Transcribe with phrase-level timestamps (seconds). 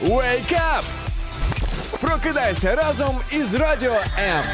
[0.00, 0.84] Wake up!
[2.00, 4.44] Прокидайся разом із радіо М.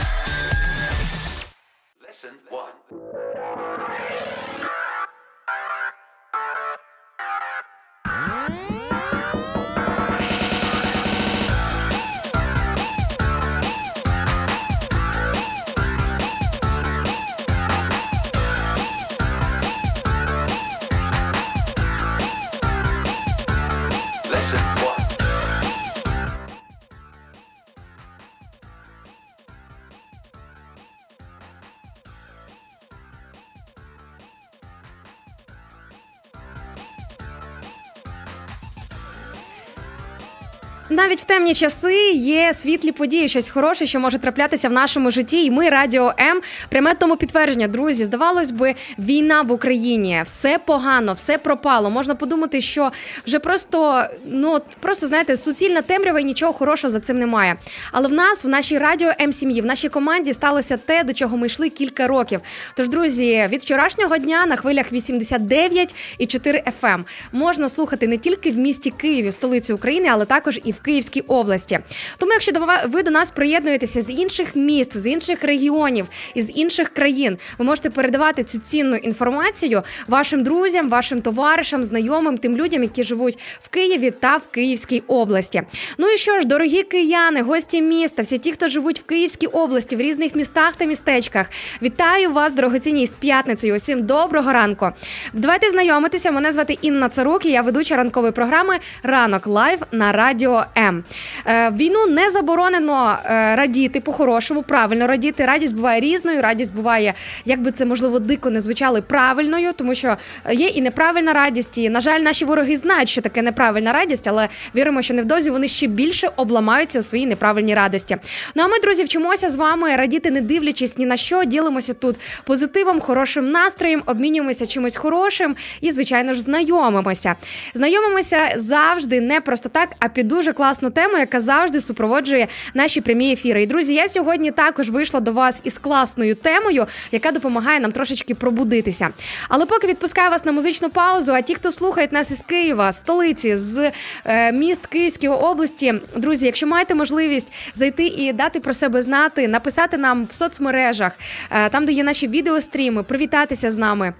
[41.40, 45.44] темні часи є світлі події, щось хороше, що може траплятися в нашому житті.
[45.44, 47.68] І ми радіо М пряме тому підтвердження.
[47.68, 51.90] Друзі, здавалось би, війна в Україні, все погано, все пропало.
[51.90, 52.90] Можна подумати, що
[53.26, 57.56] вже просто ну просто знаєте, суцільна темрява і нічого хорошого за цим немає.
[57.92, 61.36] Але в нас, в нашій радіо М сім'ї, в нашій команді сталося те, до чого
[61.36, 62.40] ми йшли кілька років.
[62.76, 68.50] Тож, друзі, від вчорашнього дня на хвилях 89 і 4 FM можна слухати не тільки
[68.50, 71.78] в місті Києві, столиці України, але також і в Київській області.
[72.18, 76.88] Тому, якщо до ви до нас приєднуєтеся з інших міст, з інших регіонів із інших
[76.88, 83.04] країн, ви можете передавати цю цінну інформацію вашим друзям, вашим товаришам, знайомим, тим людям, які
[83.04, 85.62] живуть в Києві та в Київській області.
[85.98, 89.96] Ну і що ж, дорогі кияни, гості міста, всі ті, хто живуть в Київській області,
[89.96, 91.46] в різних містах та містечках.
[91.82, 93.76] Вітаю вас, дорогоцінні, з п'ятницею.
[93.76, 94.90] Усім доброго ранку.
[95.32, 96.30] Давайте знайомитися.
[96.30, 97.46] Мене звати Інна Царук.
[97.46, 101.04] і Я ведуча ранкової програми Ранок Live на радіо М.
[101.46, 105.46] Е, Війну не заборонено е, радіти по-хорошому, правильно радіти.
[105.46, 106.42] Радість буває різною.
[106.42, 110.16] Радість буває, як би це можливо дико не звучало, правильною, тому що
[110.50, 111.78] є і неправильна радість.
[111.78, 115.68] І на жаль, наші вороги знають, що таке неправильна радість, але віримо, що невдовзі вони
[115.68, 118.16] ще більше обламаються у своїй неправильній радості.
[118.54, 121.44] Ну а ми, друзі, вчимося з вами радіти, не дивлячись ні на що.
[121.44, 127.34] Ділимося тут позитивом, хорошим настроєм, обмінюємося чимось хорошим і, звичайно ж, знайомимося.
[127.74, 133.32] Знайомимося завжди не просто так, а під дуже класну тему, яка завжди супроводжує наші прямі
[133.32, 133.62] ефіри.
[133.62, 138.34] І друзі, я сьогодні також вийшла до вас із класною темою, яка допомагає нам трошечки
[138.34, 139.08] пробудитися.
[139.48, 141.32] Але поки відпускаю вас на музичну паузу.
[141.32, 143.92] А ті, хто слухають нас із Києва, столиці, з
[144.24, 149.96] е, міст Київської області, друзі, якщо маєте можливість зайти і дати про себе знати, написати
[149.98, 151.12] нам в соцмережах,
[151.50, 154.12] е, там, де є наші відеостріми, привітатися з нами.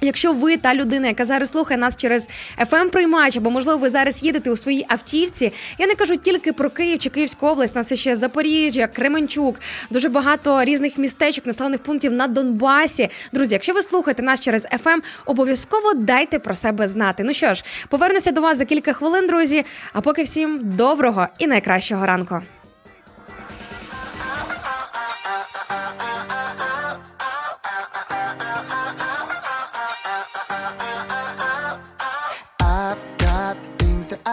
[0.00, 2.28] Якщо ви та людина, яка зараз слухає нас через
[2.58, 6.70] fm приймач або можливо ви зараз їдете у своїй автівці, я не кажу тільки про
[6.70, 9.60] Київ чи Київську область, нас ще Запоріжжя, Кременчук,
[9.90, 13.08] дуже багато різних містечок, населених пунктів на Донбасі.
[13.32, 17.22] Друзі, якщо ви слухаєте нас через FM, обов'язково дайте про себе знати.
[17.24, 19.64] Ну що ж, повернуся до вас за кілька хвилин, друзі.
[19.92, 22.40] А поки всім доброго і найкращого ранку.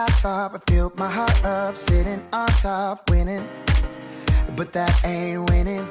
[0.00, 3.44] I thought would fill my heart up, sitting on top, winning,
[4.54, 5.84] but that ain't winning.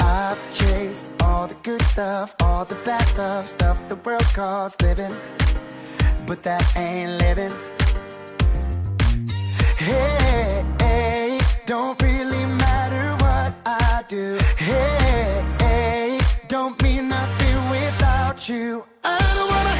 [0.00, 5.14] I've chased all the good stuff, all the bad stuff, stuff the world calls living,
[6.26, 7.52] but that ain't living.
[9.78, 14.36] Hey, hey, don't really matter what I do.
[14.56, 18.84] Hey, hey, don't mean nothing without you.
[19.04, 19.79] I don't wanna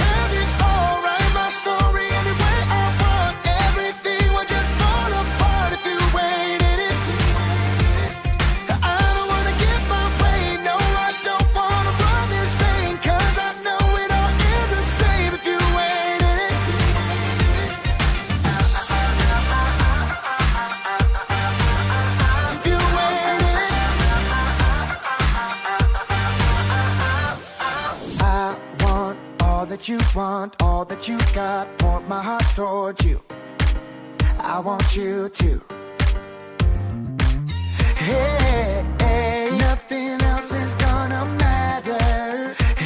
[30.21, 31.65] want, all that you got.
[31.79, 33.19] Point my heart towards you.
[34.55, 35.51] I want you to.
[37.97, 42.05] Hey, hey, nothing else is gonna matter.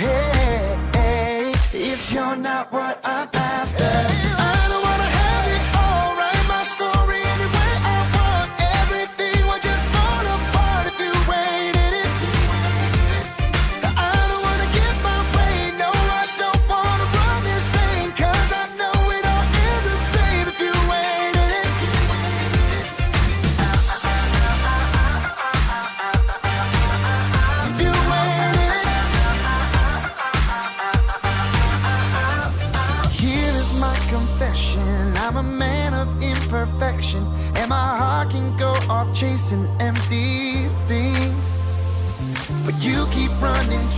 [0.03, 1.53] Hey, hey,
[1.93, 2.94] if you're not what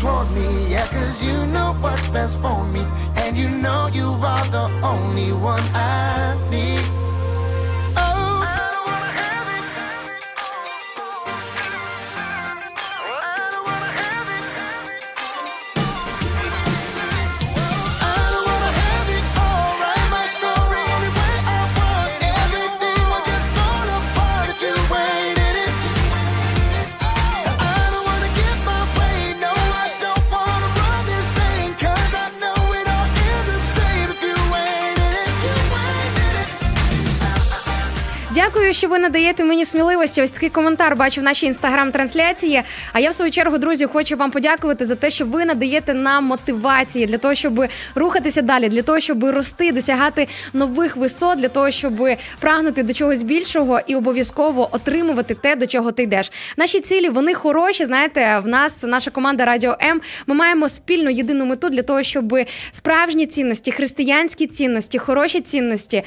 [0.06, 2.85] toward me, yeah, cause you know what's best for me.
[3.17, 6.95] And you know you are the only one I need.
[38.87, 40.23] Що ви надаєте мені сміливості.
[40.23, 42.62] Ось такий коментар бачу в нашій інстаграм-трансляції.
[42.93, 46.25] А я в свою чергу, друзі, хочу вам подякувати за те, що ви надаєте нам
[46.25, 51.71] мотивації для того, щоб рухатися далі, для того, щоб рости, досягати нових висот, для того,
[51.71, 51.93] щоб
[52.41, 56.32] прагнути до чогось більшого і обов'язково отримувати те, до чого ти йдеш.
[56.56, 57.85] Наші цілі вони хороші.
[57.85, 60.00] Знаєте, в нас наша команда Радіо М.
[60.27, 62.35] Ми маємо спільну єдину мету для того, щоб
[62.73, 66.03] справжні цінності, християнські цінності, хороші цінності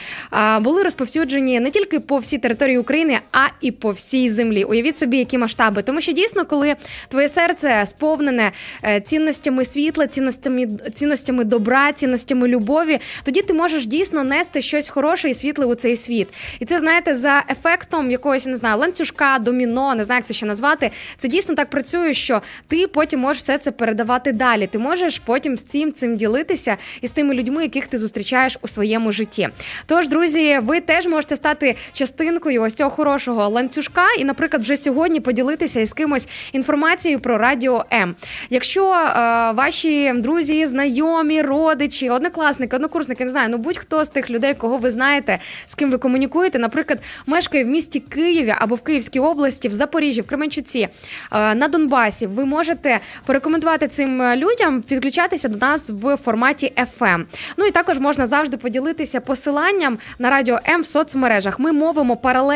[0.59, 4.63] були розповсюджені не тільки по всій території України, а і по всій землі.
[4.63, 5.81] Уявіть собі, які масштаби.
[5.81, 6.75] Тому що дійсно, коли
[7.07, 8.51] твоє серце сповнене
[8.83, 15.29] е, цінностями світла, цінностями, цінностями добра, цінностями любові, тоді ти можеш дійсно нести щось хороше
[15.29, 16.27] і світле у цей світ.
[16.59, 20.45] І це знаєте, за ефектом якогось не знаю, ланцюжка, доміно, не знаю, як це ще
[20.45, 20.91] назвати.
[21.17, 24.67] Це дійсно так працює, що ти потім можеш все це передавати далі.
[24.67, 29.49] Ти можеш потім всім цим ділитися із тими людьми, яких ти зустрічаєш у своєму житті.
[29.85, 35.19] Тож, друзі, ви теж можете стати частинкою ось цього хорошого ланцюжка, і, наприклад, вже сьогодні
[35.19, 38.15] поділитися із кимось інформацією про радіо М.
[38.49, 39.15] Якщо е,
[39.51, 44.91] ваші друзі, знайомі, родичі, однокласники, однокурсники, не знаю, ну будь-хто з тих людей, кого ви
[44.91, 49.73] знаєте, з ким ви комунікуєте, наприклад, мешкає в місті Києві або в Київській області, в
[49.73, 50.87] Запоріжжі, в Кременчуці,
[51.31, 57.23] е, на Донбасі, ви можете порекомендувати цим людям підключатися до нас в форматі FM.
[57.57, 61.59] Ну і також можна завжди поділитися посиланням на радіо М в соцмережах.
[61.59, 62.48] Ми мовимо паралельно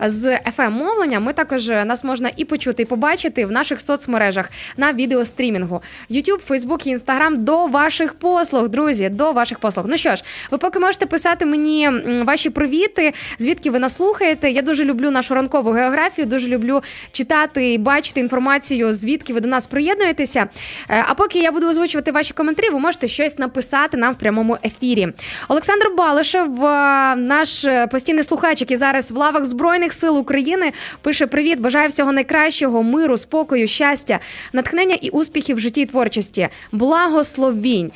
[0.00, 0.24] з
[0.56, 1.22] fm мовленням.
[1.22, 5.82] Ми також е, нас можна і почути, і побачити в наших соцмережах на відеострімінгу.
[6.10, 9.08] YouTube, Facebook і Instagram до ваших послуг, друзі.
[9.08, 9.86] До ваших послуг.
[9.88, 11.90] Ну що ж, ви поки можете писати мені
[12.24, 14.50] ваші привіти, звідки ви нас слухаєте.
[14.50, 16.82] Я дуже люблю нашу ранкову географію, дуже люблю
[17.12, 20.46] читати і бачити інформацію, звідки ви до нас приєднуєтеся.
[20.90, 24.58] Е, А поки я буду озвучувати ваші коментарі, ви можете щось написати нам в прямому
[24.64, 25.08] ефірі.
[25.48, 30.72] Олександр Балишев, е, наш постійний слухач, який зараз в лавах Збройних сил України,
[31.02, 34.18] пише: Привіт, бажаю всього найкращого, миру, спокою, щастя,
[34.52, 36.48] натхнення і успіхів в житті і творчості.
[36.72, 37.92] Благословінь.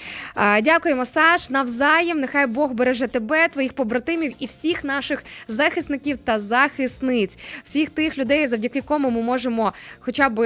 [0.63, 1.51] Дякуємо, Саш.
[1.51, 2.21] Навзаєм.
[2.21, 8.47] Нехай Бог береже тебе, твоїх побратимів і всіх наших захисників та захисниць, всіх тих людей,
[8.47, 10.39] завдяки кому ми можемо хоча б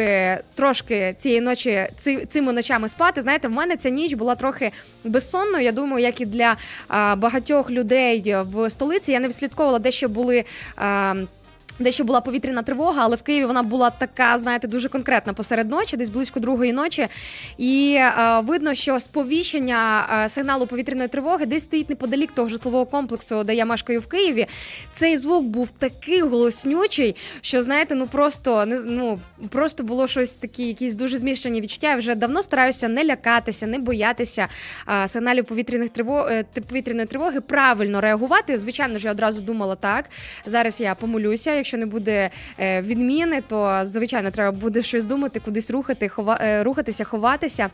[0.55, 3.23] трошки цієї ночі ци- цими ночами спати.
[3.23, 4.71] Знаєте, в мене ця ніч була трохи
[5.05, 5.65] безсонною.
[5.65, 6.57] Я думаю, як і для
[7.17, 9.13] багатьох людей в столиці.
[9.13, 10.45] Я не відслідковувала, де ще були.
[10.77, 11.15] А,
[11.79, 15.71] де ще була повітряна тривога, але в Києві вона була така, знаєте, дуже конкретна посеред
[15.71, 17.09] ночі, десь близько другої ночі.
[17.59, 23.45] І е, видно, що сповіщення е, сигналу повітряної тривоги десь стоїть неподалік того житлового комплексу,
[23.45, 24.47] де я мешкаю в Києві.
[24.95, 29.19] Цей звук був такий голоснючий, що знаєте, ну просто не ну
[29.49, 31.91] просто було щось такі, якісь дуже змішані відчуття.
[31.91, 34.49] Я вже давно стараюся не лякатися, не боятися
[34.89, 38.59] е, сигналів повітряних тривог, е, повітряної тривоги, правильно реагувати.
[38.59, 40.05] Звичайно ж, я одразу думала так.
[40.47, 41.66] Зараз я помолюся.
[41.67, 46.63] Якщо не буде е, відміни, то звичайно треба буде щось думати, кудись рухати, хова, е,
[46.63, 47.71] рухатися, ховатися.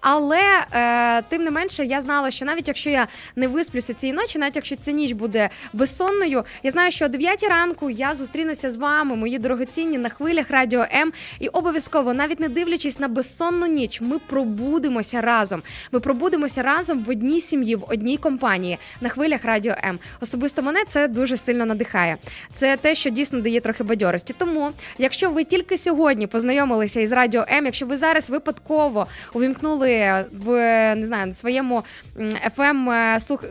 [0.00, 0.40] Але
[0.72, 4.56] е, тим не менше, я знала, що навіть якщо я не висплюся цієї ночі, навіть
[4.56, 9.16] якщо ця ніч буде безсонною, я знаю, що о 9 ранку я зустрінуся з вами,
[9.16, 11.12] мої дорогоцінні, на хвилях радіо М.
[11.38, 15.62] І обов'язково, навіть не дивлячись на безсонну ніч, ми пробудемося разом.
[15.92, 19.98] Ми пробудемося разом в одній сім'ї, в одній компанії на хвилях радіо М.
[20.20, 22.16] Особисто мене це дуже сильно надихає.
[22.52, 24.34] Це те, що дійсно дає трохи бадьорості.
[24.38, 30.50] Тому, якщо ви тільки сьогодні познайомилися із радіо М, якщо ви зараз випадково увімкнули в
[30.94, 31.84] не знаю на своєму
[32.56, 33.44] FM е, слух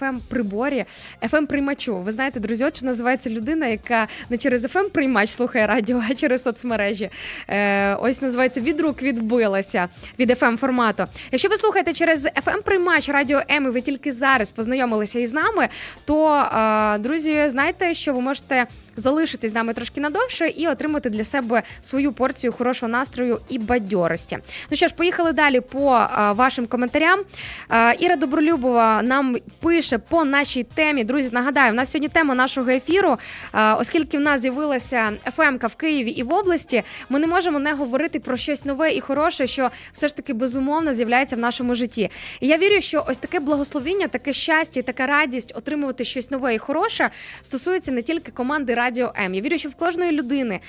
[0.00, 0.84] FM приборі,
[1.22, 1.96] FM приймачу.
[1.96, 6.14] Ви знаєте, друзі, от що називається людина, яка не через FM приймач слухає радіо, а
[6.14, 7.10] через соцмережі.
[7.48, 11.04] Е, ось називається від рук відбилася від FM формату.
[11.32, 15.68] Якщо ви слухаєте через FM приймач радіо М, і ви тільки зараз познайомилися із нами,
[16.04, 21.24] то е, друзі, знайте, що ви можете залишитись з нами трошки надовше і отримати для
[21.24, 24.38] себе свою порцію хорошого настрою і бадьорості.
[24.70, 27.20] Ну що ж, поїхали далі по а, вашим коментарям.
[27.68, 31.04] А, Іра Добролюбова нам пише по нашій темі.
[31.04, 33.16] Друзі, нагадаю, у нас сьогодні тема нашого ефіру,
[33.52, 37.72] а, оскільки в нас з'явилася ФМК в Києві і в області, ми не можемо не
[37.72, 42.10] говорити про щось нове і хороше, що все ж таки безумовно з'являється в нашому житті.
[42.40, 46.58] І я вірю, що ось таке благословіння, таке щастя, така радість отримувати щось нове і
[46.58, 47.10] хороше
[47.42, 48.85] стосується не тільки команди Радіо
[49.16, 49.34] М.
[49.34, 50.60] Я вірю, що в кожної людини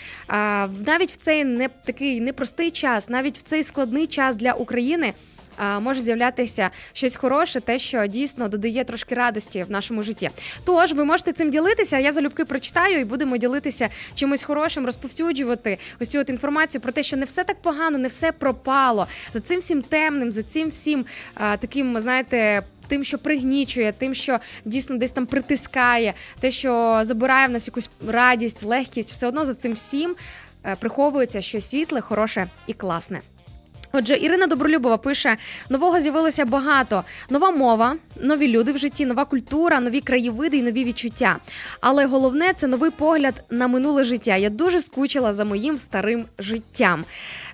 [0.86, 5.14] навіть в цей не такий непростий час, навіть в цей складний час для України.
[5.82, 10.30] Може з'являтися щось хороше, те, що дійсно додає трошки радості в нашому житті.
[10.66, 12.00] Тож ви можете цим ділитися.
[12.00, 17.04] Я залюбки прочитаю і будемо ділитися чимось хорошим, розповсюджувати ось цю от інформацію про те,
[17.04, 19.08] що не все так погано, не все пропало.
[19.34, 21.06] За цим всім темним, за цим всім
[21.36, 22.64] а, таким, знаєте.
[22.88, 27.90] Тим, що пригнічує, тим, що дійсно десь там притискає, те, що забирає в нас якусь
[28.08, 30.16] радість, легкість, все одно за цим всім
[30.66, 33.22] е, приховується щось світле, хороше і класне.
[33.92, 35.38] Отже, Ірина Добролюбова пише:
[35.70, 37.04] нового з'явилося багато.
[37.30, 41.38] Нова мова, нові люди в житті, нова культура, нові краєвиди і нові відчуття.
[41.82, 44.36] Але головне це новий погляд на минуле життя.
[44.36, 47.06] Я дуже скучила за моїм старим життям.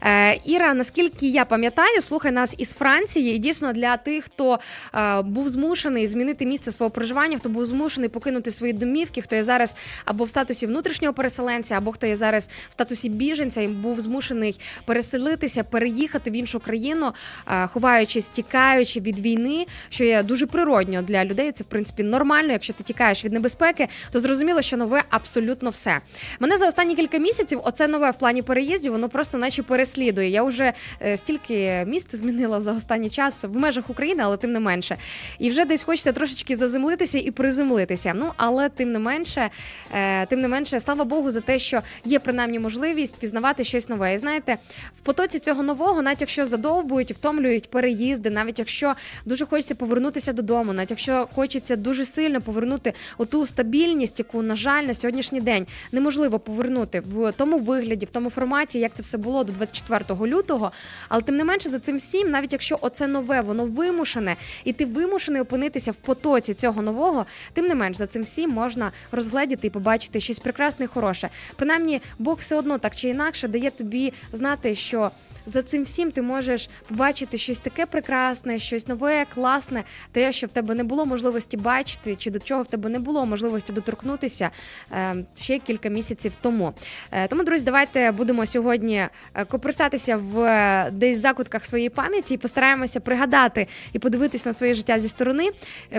[0.05, 4.59] Е, Іра, наскільки я пам'ятаю, слухай нас із Франції, і дійсно для тих, хто
[4.95, 9.43] е, був змушений змінити місце свого проживання, хто був змушений покинути свої домівки, хто є
[9.43, 14.01] зараз або в статусі внутрішнього переселенця, або хто є зараз в статусі біженця і був
[14.01, 17.13] змушений переселитися, переїхати в іншу країну,
[17.47, 21.51] е, ховаючись, тікаючи від війни, що є дуже природньо для людей.
[21.51, 22.51] Це в принципі нормально.
[22.51, 25.99] Якщо ти тікаєш від небезпеки, то зрозуміло, що нове абсолютно все.
[26.39, 30.29] Мене за останні кілька місяців оце нове в плані переїздів, воно просто наче переслідує.
[30.29, 34.59] Я вже е, стільки міст змінила за останній час в межах України, але тим не
[34.59, 34.97] менше.
[35.39, 38.13] І вже десь хочеться трошечки заземлитися і приземлитися.
[38.15, 39.49] Ну але тим не менше,
[39.93, 44.13] е, тим не менше, слава Богу, за те, що є принаймні можливість пізнавати щось нове.
[44.13, 44.57] І знаєте,
[45.01, 48.93] в потоці цього нового, навіть якщо задовбують, втомлюють переїзди, навіть якщо
[49.25, 54.83] дуже хочеться повернутися додому, навіть якщо хочеться дуже сильно повернути оту стабільність, яку, на жаль,
[54.83, 59.43] на сьогоднішній день неможливо повернути в тому вигляді, в тому форматі, як це все було
[59.43, 59.82] до 24
[60.27, 60.71] лютого.
[61.09, 64.85] Але тим не менше за цим всім, навіть якщо оце нове, воно вимушене, і ти
[64.85, 69.69] вимушений опинитися в потоці цього нового, тим не менш за цим всім можна розгледіти і
[69.69, 71.29] побачити щось прекрасне і хороше.
[71.55, 75.11] Принаймні, Бог все одно так чи інакше дає тобі знати, що.
[75.45, 80.49] За цим всім ти можеш побачити щось таке прекрасне, щось нове, класне, те, що в
[80.49, 84.49] тебе не було можливості бачити, чи до чого в тебе не було можливості доторкнутися
[84.91, 86.73] е, ще кілька місяців тому.
[87.11, 92.99] Е, тому, друзі, давайте будемо сьогодні е, копирсатися в десь закутках своєї пам'яті і постараємося
[92.99, 95.49] пригадати і подивитися на своє життя зі сторони,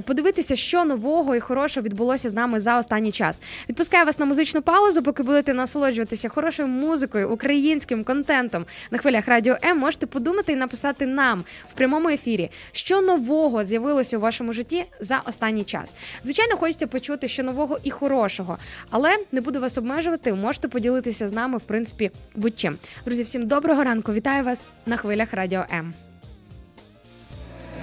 [0.05, 3.43] подивитися, що нового і хорошого відбулося з нами за останній час.
[3.69, 9.57] Відпускаю вас на музичну паузу, поки будете насолоджуватися хорошою музикою, українським контентом на хвилях Радіо
[9.65, 9.79] М.
[9.79, 15.23] Можете подумати і написати нам в прямому ефірі, що нового з'явилося у вашому житті за
[15.27, 15.95] останній час.
[16.25, 18.59] Звичайно, хочеться почути, що нового і хорошого,
[18.91, 20.33] але не буду вас обмежувати.
[20.33, 22.77] Можете поділитися з нами, в принципі, будь-чим.
[23.05, 24.13] Друзі, всім доброго ранку.
[24.13, 25.95] Вітаю вас на хвилях Радіо М.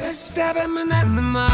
[0.01, 1.49] Без тебе мене нема.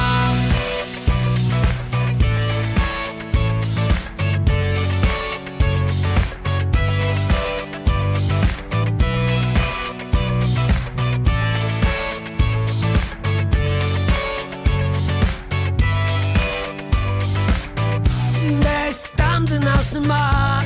[18.88, 20.62] Десь там, де нас нема.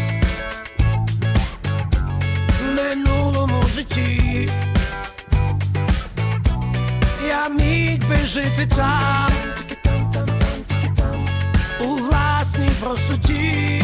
[2.61, 4.49] В минулому житті.
[7.27, 9.31] Я міг би жити там,
[11.79, 13.83] у власній простоті,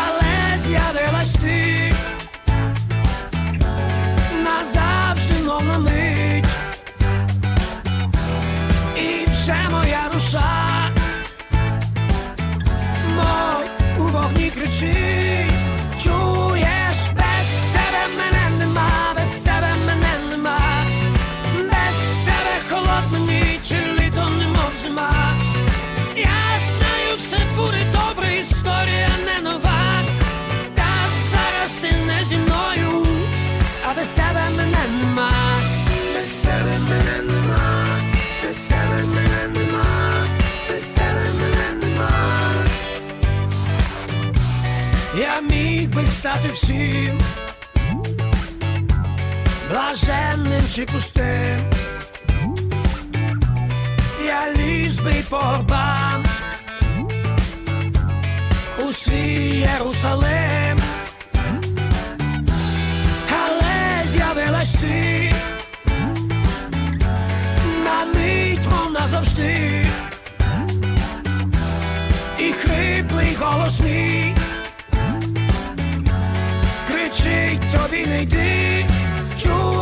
[0.00, 1.94] але з'явилась ти.
[4.44, 6.44] Назавжди, мов мить,
[8.96, 10.67] і вже моя душа,
[14.80, 15.17] she
[45.98, 47.18] би всім
[49.70, 51.70] блаженним чи пустим.
[54.26, 56.24] Я ліз би по горбам,
[58.92, 60.78] свій Єрусалим,
[63.42, 65.32] але з'явилась ти,
[67.84, 69.86] на мить мов назавжди,
[72.38, 73.80] і хриплий голос
[78.04, 78.86] кричить тобі
[79.44, 79.77] не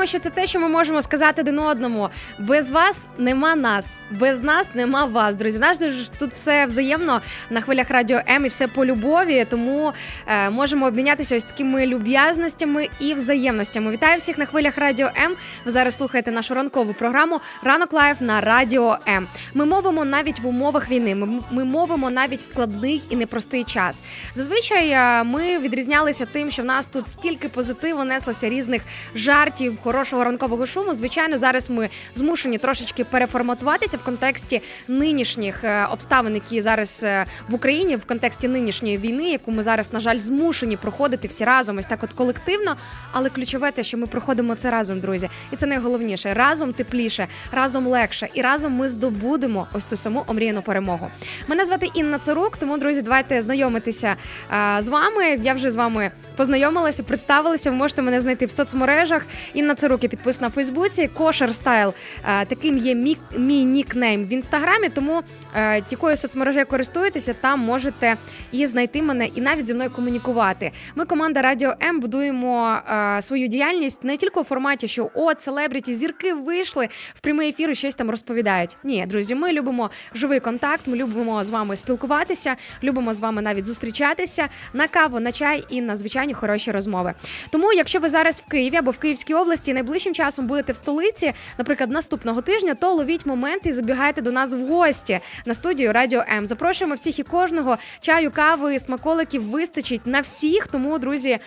[0.00, 2.08] думаю, що це те, що ми можемо сказати один одному.
[2.38, 5.60] Без вас нема нас, без нас нема вас, друзі.
[5.80, 9.92] Ж тут все взаємно на хвилях радіо М і все по любові, тому
[10.26, 13.90] е, можемо обмінятися ось такими люб'язностями і взаємностями.
[13.90, 15.36] Вітаю всіх на хвилях радіо М.
[15.64, 19.28] Ви зараз слухаєте нашу ранкову програму Ранок Live на радіо М.
[19.54, 21.14] Ми мовимо навіть в умовах війни.
[21.14, 24.02] Ми, ми мовимо навіть в складний і непростий час.
[24.34, 28.82] Зазвичай е, ми відрізнялися тим, що в нас тут стільки позитиву неслося різних
[29.14, 30.94] жартів, хорошого ранкового шуму.
[30.94, 37.54] Звичайно, зараз ми змушені трошечки переформатуватися в контексті нинішніх е, обставин, які зараз е, в
[37.54, 41.86] Україні, в контексті нинішньої війни, яку ми зараз, на жаль, змушені проходити всі разом, ось
[41.86, 42.76] так, от колективно.
[43.12, 46.34] Але ключове те, що ми проходимо це разом, друзі, і це найголовніше.
[46.34, 51.10] Разом тепліше, разом легше, і разом ми здобудемо ось ту саму омріяну перемогу.
[51.48, 54.16] Мене звати Інна Царук, тому друзі, давайте знайомитися
[54.52, 55.24] е, з вами.
[55.42, 57.70] Я вже з вами познайомилася, представилася.
[57.70, 59.26] Ви можете мене знайти в соцмережах.
[59.54, 61.08] Інна Царук я підписана в Фейсбуці.
[61.08, 61.94] Кошер стайл
[62.24, 64.88] е, таким є мій, мій нікнейм в інстаграмі.
[64.88, 65.22] Тому
[65.54, 68.16] е, якою соцмережею користуєтеся, там можете
[68.52, 70.72] і знайти мене, і навіть зі мною комунікувати.
[70.94, 75.94] Ми команда Радіо М будуємо е, свою діяльність не тільки у форматі, що от селебріті
[75.94, 78.76] зірки вийшли в прямий ефір і щось там розповідають.
[78.84, 80.86] Ні, друзі, ми любимо живий контакт.
[80.86, 85.80] Ми любимо з вами спілкуватися, любимо з вами навіть зустрічатися на каву, на чай і
[85.80, 87.14] на звичайні хороші розмови.
[87.50, 91.32] Тому, якщо ви зараз в Києві або в Київській області найближчим часом будете в столиці,
[91.58, 96.24] наприклад, наступного тижня, то ловіть момент і забігайте до нас в гості на студію Радіо
[96.28, 96.46] М.
[96.46, 100.66] Запрошуємо всіх і кожного чаю, кави, смаколиків вистачить на всіх.
[100.66, 101.38] Тому, друзі,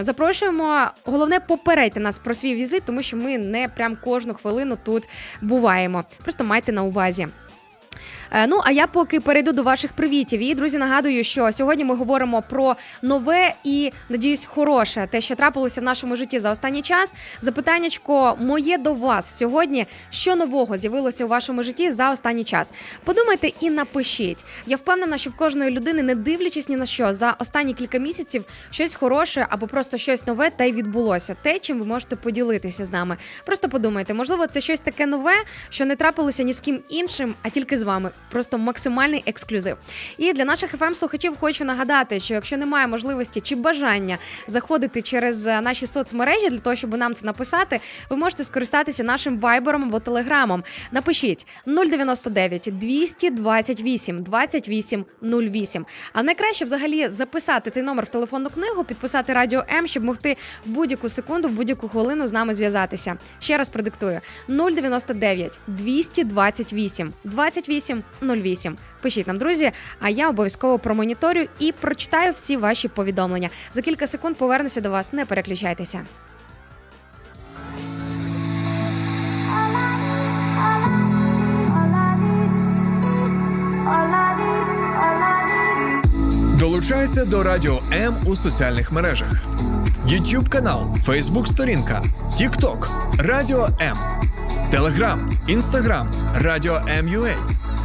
[0.00, 0.86] запрошуємо.
[1.04, 5.08] Головне, попередьте нас про свій візит, тому що ми не прям кожну хвилину тут
[5.42, 6.04] буваємо.
[6.22, 7.28] Просто майте на увазі.
[8.32, 10.40] Е, Ну а я поки перейду до ваших привітів.
[10.40, 15.80] І друзі, нагадую, що сьогодні ми говоримо про нове і надіюсь, хороше, те, що трапилося
[15.80, 17.14] в нашому житті за останній час.
[17.42, 19.86] Запитаннячко моє до вас сьогодні.
[20.10, 22.72] Що нового з'явилося у вашому житті за останній час?
[23.04, 24.44] Подумайте і напишіть.
[24.66, 28.44] Я впевнена, що в кожної людини, не дивлячись ні на що, за останні кілька місяців
[28.70, 31.36] щось хороше або просто щось нове та й відбулося.
[31.42, 33.16] Те, чим ви можете поділитися з нами.
[33.46, 35.34] Просто подумайте, можливо, це щось таке нове,
[35.70, 38.10] що не трапилося ні з ким іншим, а тільки з вами.
[38.28, 39.76] Просто максимальний ексклюзив.
[40.18, 45.46] І для наших fm слухачів хочу нагадати, що якщо немає можливості чи бажання заходити через
[45.46, 47.80] е, наші соцмережі для того, щоб нам це написати,
[48.10, 50.64] ви можете скористатися нашим вайбером або телеграмом.
[50.92, 55.86] Напишіть 099 228 28 08.
[56.12, 60.70] А найкраще взагалі записати цей номер в телефонну книгу, підписати радіо М, щоб могти в
[60.70, 63.16] будь-яку секунду, в будь-яку хвилину з нами зв'язатися.
[63.40, 68.76] Ще раз продиктую 099 228 28 08.
[69.02, 73.50] Пишіть нам, друзі, а я обов'язково промоніторю і прочитаю всі ваші повідомлення.
[73.74, 75.12] За кілька секунд повернуся до вас.
[75.12, 76.00] Не переключайтеся.
[86.60, 89.28] Долучайся до Радіо М у соціальних мережах:
[90.06, 93.96] YouTube канал, Facebook сторінка, TikTok, Радіо М,
[94.72, 95.18] Telegram,
[95.48, 97.34] Instagram, Радіо М.Ua,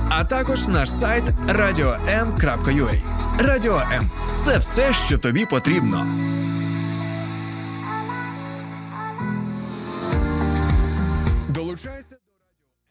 [0.10, 2.96] а також наш сайт radio.m.ua.
[3.40, 4.10] Радіо М
[4.46, 6.06] це все, що тобі потрібно.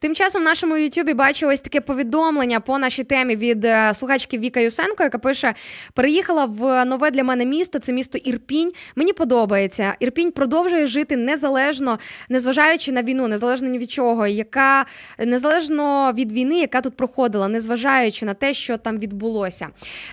[0.04, 4.38] Тим часом в нашому Ютубі бачу ось таке повідомлення по нашій темі від е, слухачки
[4.38, 5.54] Віка Юсенко, яка пише:
[5.94, 7.78] переїхала в нове для мене місто.
[7.78, 8.72] Це місто Ірпінь.
[8.96, 9.96] Мені подобається.
[10.00, 14.86] Ірпінь продовжує жити незалежно, незважаючи на війну, незалежно ні від чого, яка
[15.18, 19.68] незалежно від війни, яка тут проходила, незважаючи на те, що там відбулося.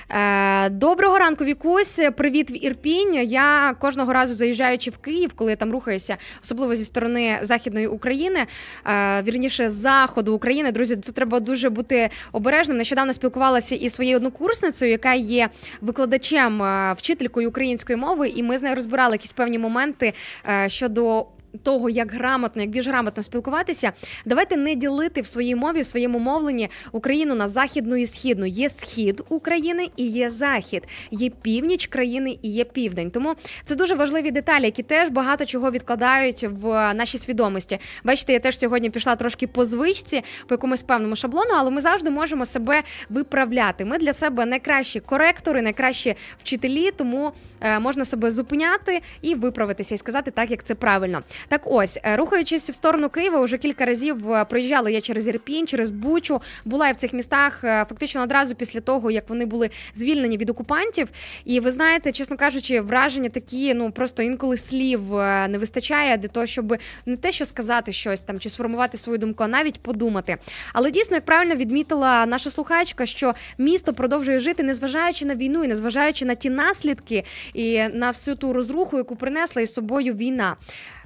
[0.10, 2.00] Е, Доброго ранку, Вікусь.
[2.18, 3.16] Привіт в Ірпінь.
[3.16, 8.46] Я кожного разу заїжджаючи в Київ, коли я там рухаюся, особливо зі сторони західної України,
[8.86, 10.72] е, вірніше заходу України.
[10.72, 12.78] Друзі, тут треба дуже бути обережним.
[12.78, 15.50] Нещодавно спілкувалася із своєю однокурсницею, яка є
[15.82, 20.14] викладачем, е, вчителькою української мови, і ми з нею розбирали якісь певні моменти
[20.50, 21.26] е, щодо.
[21.64, 23.92] Того, як грамотно, як більш грамотно спілкуватися,
[24.26, 28.46] давайте не ділити в своїй мові, в своєму мовленні Україну на західну і східну.
[28.46, 33.12] Є схід України і є захід, є північ країни і є південь.
[33.12, 33.36] Тому
[33.66, 37.80] це дуже важливі деталі, які теж багато чого відкладають в нашій свідомості.
[38.04, 42.10] Бачите, я теж сьогодні пішла трошки по звичці, по якомусь певному шаблону, але ми завжди
[42.10, 43.86] можемо себе виправляти.
[43.86, 49.98] Ми для себе найкращі коректори, найкращі вчителі, тому е, можна себе зупиняти і виправитися, і
[49.98, 51.22] сказати так, як це правильно.
[51.48, 55.68] Так ось, е, рухаючись в сторону Києва, вже кілька разів е, проїжджала я через Ірпінь,
[55.68, 56.42] через Бучу.
[56.66, 60.50] Була я в цих містах е, фактично одразу після того, як вони були звільнені від
[60.50, 61.08] окупантів.
[61.46, 65.02] І ви знаєте, чесно кажучи, враження такі, ну просто інколи слів
[65.50, 69.44] не вистачає для того, щоб не те, що сказати щось там чи сформувати свою думку,
[69.44, 70.38] а навіть подумати.
[70.74, 75.68] Але дійсно, як правильно відмітила наша слухачка, що місто продовжує жити, незважаючи на війну і
[75.68, 77.24] незважаючи на ті наслідки
[77.54, 80.56] і на всю ту розруху, яку принесла із собою війна.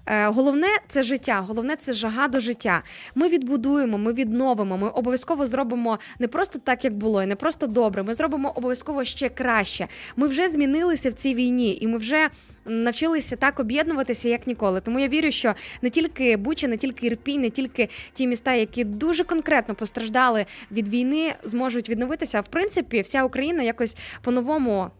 [0.06, 2.84] Е, Головне це життя, головне це жага до життя.
[3.16, 4.78] Ми відбудуємо, ми відновимо.
[4.78, 8.04] Ми обов'язково зробимо не просто так, як було, і не просто добре.
[8.04, 9.88] Ми зробимо обов'язково ще краще.
[10.16, 12.30] Ми вже змінилися в цій війні, і ми вже.
[12.68, 14.82] Навчилися так об'єднуватися як ніколи.
[14.82, 18.84] Тому я вірю, що не тільки Буча, не тільки Ірпінь, не тільки ті міста, які
[18.84, 22.38] дуже конкретно постраждали від війни, зможуть відновитися.
[22.38, 24.92] А в принципі, вся Україна якось по-новому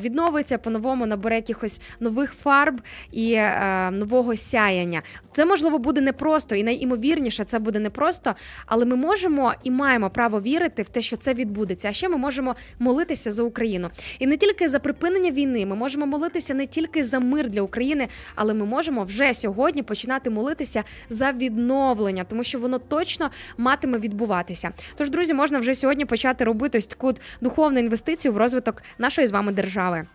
[0.00, 2.80] відновиться, по-новому набере якихось нових фарб
[3.12, 5.02] і е, нового сяяння.
[5.32, 8.34] Це можливо буде непросто, і найімовірніше це буде непросто,
[8.66, 11.88] але ми можемо і маємо право вірити в те, що це відбудеться.
[11.88, 13.90] А ще ми можемо молитися за Україну.
[14.18, 18.08] І не тільки за припинення війни, ми можемо молитися не тільки за мир для України,
[18.34, 24.72] але ми можемо вже сьогодні починати молитися за відновлення, тому що воно точно матиме відбуватися.
[24.96, 29.30] Тож, друзі, можна вже сьогодні почати робити ось таку духовну інвестицію в розвиток нашої з
[29.30, 30.06] вами держави.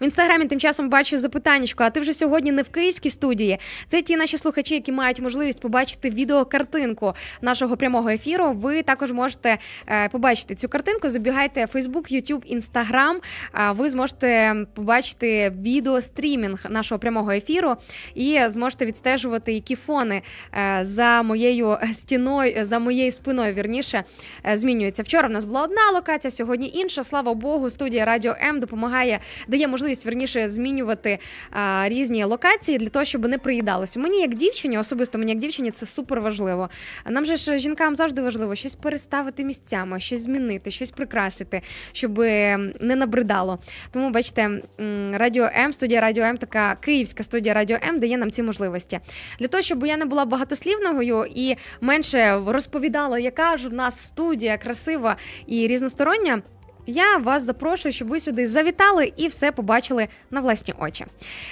[0.00, 3.58] В інстаграмі тим часом бачу запитаннячко, а ти вже сьогодні не в київській студії.
[3.86, 8.52] Це ті наші слухачі, які мають можливість побачити відеокартинку нашого прямого ефіру.
[8.52, 11.08] Ви також можете е, побачити цю картинку.
[11.08, 13.14] Забігайте в Facebook, YouTube, Instagram.
[13.74, 17.76] Ви зможете побачити відеострімінг нашого прямого ефіру
[18.14, 20.22] і зможете відстежувати, які фони
[20.54, 24.04] е, за моєю стіною, за моєю спиною вірніше
[24.46, 25.02] е, змінюються.
[25.02, 27.04] Вчора в нас була одна локація, сьогодні інша.
[27.04, 31.18] Слава Богу, студія Радіо М допомагає, дає можливість вірніше змінювати
[31.50, 34.00] а, різні локації для того, щоб не приїдалося.
[34.00, 36.70] Мені як дівчині, особисто мені як дівчині, це супер важливо.
[37.06, 42.96] Нам же ж жінкам завжди важливо щось переставити місцями, щось змінити, щось прикрасити, щоб не
[42.96, 43.58] набридало.
[43.90, 44.50] Тому бачите,
[45.12, 49.00] Радіо М, студія Радіо М, така київська студія Радіо М дає нам ці можливості.
[49.38, 54.58] Для того, щоб я не була багатослівною і менше розповідала, яка ж в нас студія
[54.58, 56.42] красива і різностороння.
[56.86, 61.06] Я вас запрошую, щоб ви сюди завітали і все побачили на власні очі.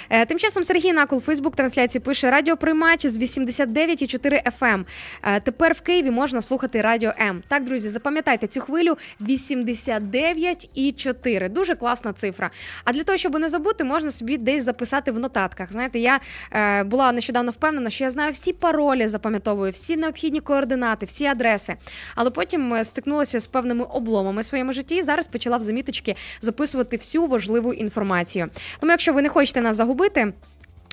[0.09, 4.85] Е, Тим часом Сергій Накол Фейсбук трансляції пише радіоприймач з 89,4 FM.
[5.23, 7.43] Е, Тепер в Києві можна слухати радіо М.
[7.47, 11.49] Так, друзі, запам'ятайте цю хвилю 89,4.
[11.49, 12.51] Дуже класна цифра.
[12.83, 15.71] А для того, щоб не забути, можна собі десь записати в нотатках.
[15.71, 16.19] Знаєте, я
[16.51, 21.75] е, була нещодавно впевнена, що я знаю всі паролі, запам'ятовую, всі необхідні координати, всі адреси.
[22.15, 25.01] Але потім стикнулася з певними обломами в своєму житті.
[25.01, 28.47] Зараз почала в заміточки записувати всю важливу інформацію.
[28.79, 30.33] Тому, якщо ви не хочете нас загубити.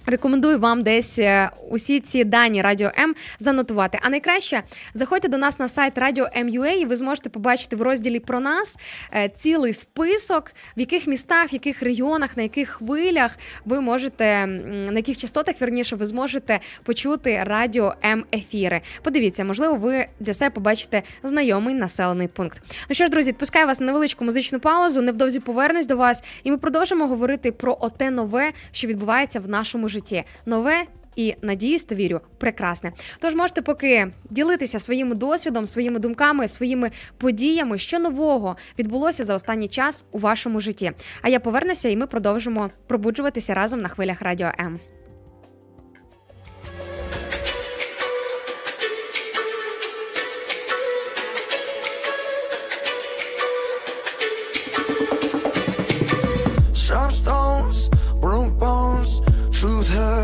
[0.07, 3.99] Рекомендую вам десь е, усі ці дані Радіо М занотувати.
[4.03, 4.63] А найкраще
[4.95, 8.77] заходьте до нас на сайт Радіо М.Ua і ви зможете побачити в розділі про нас
[9.15, 14.97] е, цілий список, в яких містах, в яких регіонах, на яких хвилях ви можете, на
[14.97, 18.81] яких частотах вірніше ви зможете почути Радіо М ефіри.
[19.03, 22.63] Подивіться, можливо, ви для себе побачите знайомий населений пункт.
[22.89, 25.03] Ну що ж, друзі, відпускаю вас на невеличку музичну паузу.
[25.03, 29.89] Невдовзі повернусь до вас, і ми продовжимо говорити про оте нове, що відбувається в нашому
[29.93, 30.25] житті.
[30.47, 30.85] Нове.
[31.17, 32.93] І надіюсь, то вірю, прекрасне.
[33.19, 39.69] Тож можете поки ділитися своїм досвідом, своїми думками, своїми подіями, що нового відбулося за останній
[39.69, 40.93] час у вашому житті.
[41.23, 44.81] А я повернуся, і ми продовжимо пробуджуватися разом на хвилях Радіо М.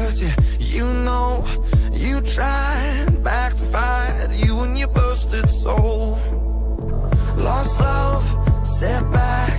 [0.08, 0.30] hurt you.
[0.58, 1.44] You know
[1.92, 4.30] you tried backfire.
[4.32, 6.18] you and your busted soul.
[7.36, 9.58] Lost love, setback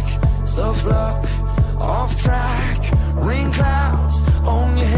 [0.60, 1.24] Tough luck,
[1.80, 2.92] off track.
[3.16, 4.89] Rain clouds on your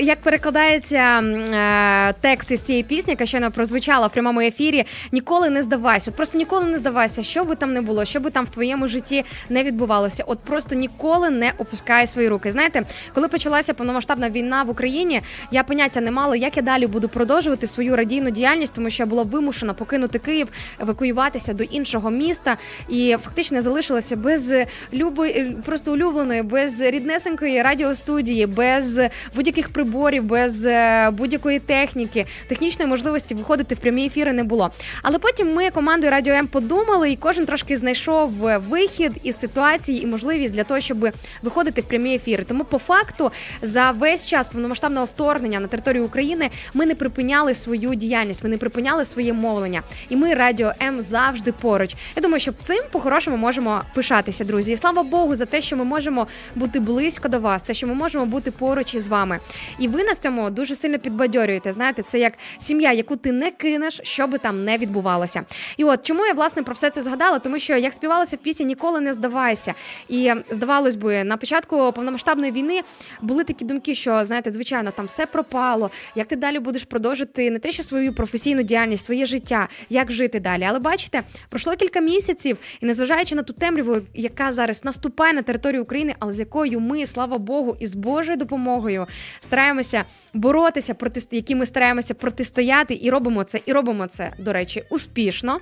[0.00, 5.62] як перекладається е, текст із цієї пісні, яка щойно прозвучала в прямому ефірі, ніколи не
[5.62, 6.10] здавайся.
[6.10, 8.88] От просто ніколи не здавайся, що би там не було, що би там в твоєму
[8.88, 10.24] житті не відбувалося.
[10.26, 12.52] От просто ніколи не опускай свої руки.
[12.52, 12.82] Знаєте,
[13.14, 17.66] коли почалася повномасштабна війна в Україні, я поняття не мала, як я далі буду продовжувати
[17.66, 20.48] свою радійну діяльність, тому що я була вимушена покинути Київ,
[20.80, 22.56] евакуюватися до іншого міста
[22.88, 24.52] і фактично залишилася без
[24.92, 29.00] люби, просто улюбленої, без ріднесенької радіостудії, без
[29.34, 34.70] будь-яких приборів, без е, будь-якої техніки, технічної можливості виходити в прямі ефіри не було.
[35.02, 40.02] Але потім ми командою Радіо М подумали, і кожен трошки знайшов е, вихід із ситуації
[40.02, 41.08] і можливість для того, щоб
[41.42, 42.44] виходити в прямі ефіри.
[42.44, 43.30] Тому по факту
[43.62, 48.58] за весь час повномасштабного вторгнення на територію України ми не припиняли свою діяльність, ми не
[48.58, 49.82] припиняли своє мовлення.
[50.08, 51.94] І ми Радіо М завжди поруч.
[52.16, 54.72] Я думаю, що цим по-хорошому можемо пишатися, друзі.
[54.72, 57.94] І слава Богу, за те, що ми можемо бути близько до вас, те, що ми
[57.94, 59.38] можемо бути поруч із вами.
[59.78, 61.72] І ви нас цьому дуже сильно підбадьорюєте.
[61.72, 65.42] Знаєте, це як сім'я, яку ти не кинеш, що би там не відбувалося.
[65.76, 67.38] І от чому я власне про все це згадала?
[67.38, 69.74] Тому що як співалося в пісні ніколи не здавайся.
[70.08, 72.80] І здавалось би, на початку повномасштабної війни
[73.22, 75.90] були такі думки, що знаєте, звичайно, там все пропало.
[76.14, 80.40] Як ти далі будеш продовжити не те, що свою професійну діяльність, своє життя, як жити
[80.40, 80.66] далі.
[80.68, 85.82] Але бачите, пройшло кілька місяців, і незважаючи на ту темряву, яка зараз наступає на територію
[85.82, 89.06] України, але з якою ми, слава Богу, і з Божою допомогою
[89.50, 94.82] стараємося боротися проти які ми стараємося протистояти, і робимо це, і робимо це, до речі,
[94.90, 95.60] успішно.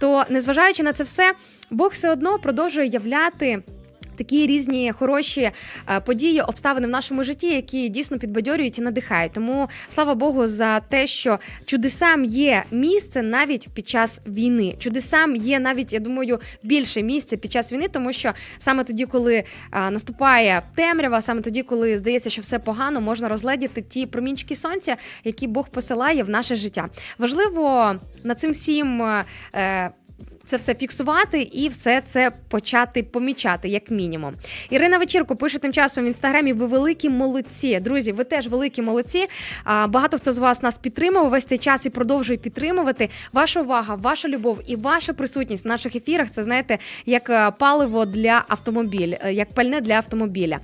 [0.00, 1.34] То незважаючи на це все,
[1.70, 3.62] Бог все одно продовжує являти.
[4.20, 5.50] Такі різні хороші
[5.88, 9.32] е, події, обставини в нашому житті, які дійсно підбадьорюють і надихають.
[9.32, 14.74] Тому слава Богу за те, що чудесам є місце навіть під час війни.
[14.78, 19.34] Чудесам є навіть, я думаю, більше місця під час війни, тому що саме тоді, коли
[19.34, 19.44] е,
[19.90, 25.46] наступає темрява, саме тоді, коли здається, що все погано, можна розгледіти ті промінчики сонця, які
[25.46, 26.88] Бог посилає в наше життя.
[27.18, 29.02] Важливо над цим всім.
[30.50, 34.34] Це все фіксувати і все це почати помічати, як мінімум.
[34.70, 37.80] Ірина Вечірко пише тим часом в інстаграмі: ви великі молодці.
[37.80, 39.26] Друзі, ви теж великі молодці.
[39.88, 43.08] Багато хто з вас нас підтримував весь цей час і продовжує підтримувати.
[43.32, 48.04] Ваша увага, ваша любов і ваша присутність в наших ефірах це знаєте, як е, паливо
[48.04, 50.58] для автомобіля, е, як пальне для автомобіля.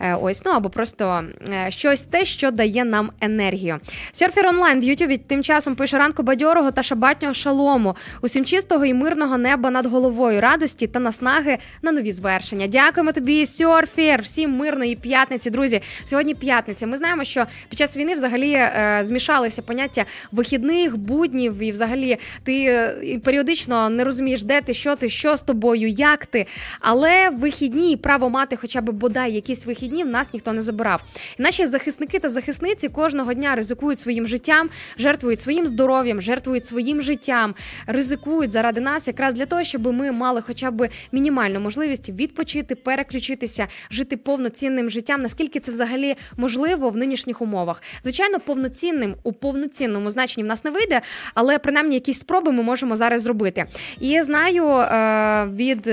[0.00, 1.22] Е, Ось, ну або просто
[1.68, 3.80] щось те, що дає нам енергію.
[4.12, 7.96] Серфер онлайн в Ютубі тим часом пише ранку бадьорого та шабатнього шалому.
[8.20, 12.66] Усім чистого і мирного мирного неба над головою, радості та наснаги на нові звершення.
[12.66, 14.22] Дякуємо тобі, Сьорфір.
[14.22, 15.80] Всім мирної п'ятниці, друзі.
[16.04, 16.86] Сьогодні п'ятниця.
[16.86, 22.64] Ми знаємо, що під час війни взагалі е, змішалися поняття вихідних, буднів, і взагалі ти
[22.64, 26.46] е, періодично не розумієш, де ти, що ти, що з тобою, як ти.
[26.80, 31.02] Але вихідні і право мати хоча б бодай якісь вихідні в нас ніхто не забирав.
[31.38, 37.54] Наші захисники та захисниці кожного дня ризикують своїм життям, жертвують своїм здоров'ям, жертвують своїм життям,
[37.86, 43.66] ризикують заради нас, якраз для того, щоб ми мали хоча б мінімальну можливість відпочити, переключитися,
[43.90, 45.22] жити повноцінним життям.
[45.22, 47.82] Наскільки це взагалі можливо в нинішніх умовах?
[48.02, 51.00] Звичайно, повноцінним у повноцінному значенні в нас не вийде,
[51.34, 53.64] але принаймні якісь спроби ми можемо зараз зробити.
[54.00, 55.86] І я знаю е, від.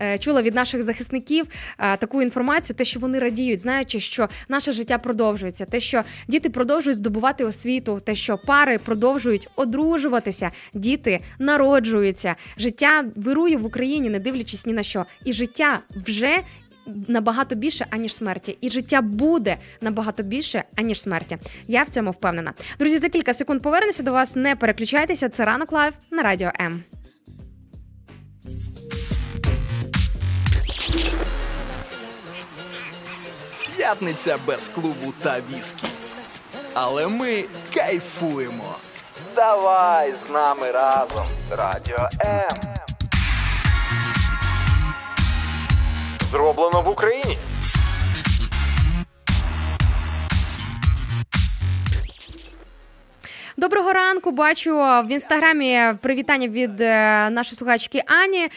[0.00, 1.46] Е, Чула від наших захисників
[1.78, 6.50] е, таку інформацію, те, що вони радіють, знаючи, що наше життя продовжується, те, що діти
[6.50, 14.18] продовжують здобувати освіту, те, що пари продовжують одружуватися, діти народжуються, життя вирує в Україні, не
[14.18, 16.42] дивлячись ні на що, і життя вже.
[17.08, 21.38] Набагато більше аніж смерті, і життя буде набагато більше аніж смерті.
[21.68, 22.52] Я в цьому впевнена.
[22.78, 24.36] Друзі, за кілька секунд повернуся до вас.
[24.36, 25.28] Не переключайтеся.
[25.28, 26.82] Це ранок Live на радіо М.
[33.76, 35.86] П'ятниця без клубу та віскі.
[36.74, 38.76] Але ми кайфуємо.
[39.34, 41.26] Давай з нами разом.
[41.50, 42.48] Радіо М.
[46.30, 47.38] Зроблено в Україні.
[53.58, 54.30] Доброго ранку.
[54.30, 58.48] Бачу в інстаграмі привітання від е, нашої слухачки Ані.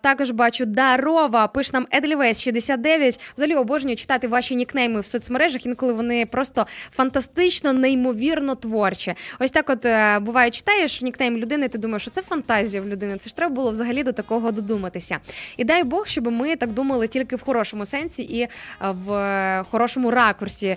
[0.00, 1.46] Також бачу Дарова.
[1.46, 3.20] Пише нам Едлівейс 69.
[3.36, 5.66] Взагалі обожнюю читати ваші нікнейми в соцмережах.
[5.66, 9.14] Інколи вони просто фантастично, неймовірно творчі.
[9.38, 11.68] Ось так, от е, буває, читаєш нікнейм людини.
[11.68, 13.16] Ти думаєш, що це фантазія в людини.
[13.16, 15.18] Це ж треба було взагалі до такого додуматися.
[15.56, 20.10] І дай Бог, щоб ми так думали тільки в хорошому сенсі і е, в хорошому
[20.10, 20.76] ракурсі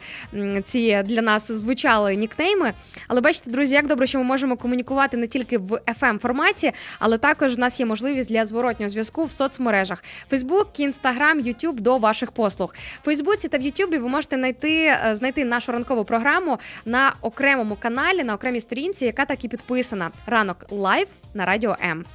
[0.63, 2.73] ці для нас звучали нікнейми.
[3.07, 7.17] Але бачите, друзі, як добре, що ми можемо комунікувати не тільки в FM форматі, але
[7.17, 12.31] також в нас є можливість для зворотнього зв'язку в соцмережах: Facebook, Instagram, YouTube до ваших
[12.31, 12.75] послуг.
[13.01, 17.75] В Фейсбуці та в Ютубі ви можете знайти, е, знайти нашу ранкову програму на окремому
[17.75, 20.11] каналі, на окремій сторінці, яка так і підписана.
[20.25, 22.05] Ранок Live на радіо М.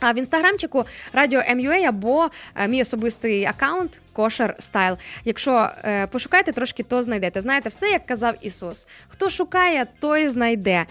[0.00, 4.96] А в інстаграмчику Радіо МЮА або е, мій особистий аккаунт Кошер Стайл.
[5.24, 7.40] Якщо е, пошукаєте трошки, то знайдете.
[7.40, 8.86] Знаєте, все як казав Ісус.
[9.08, 10.86] Хто шукає, той знайде.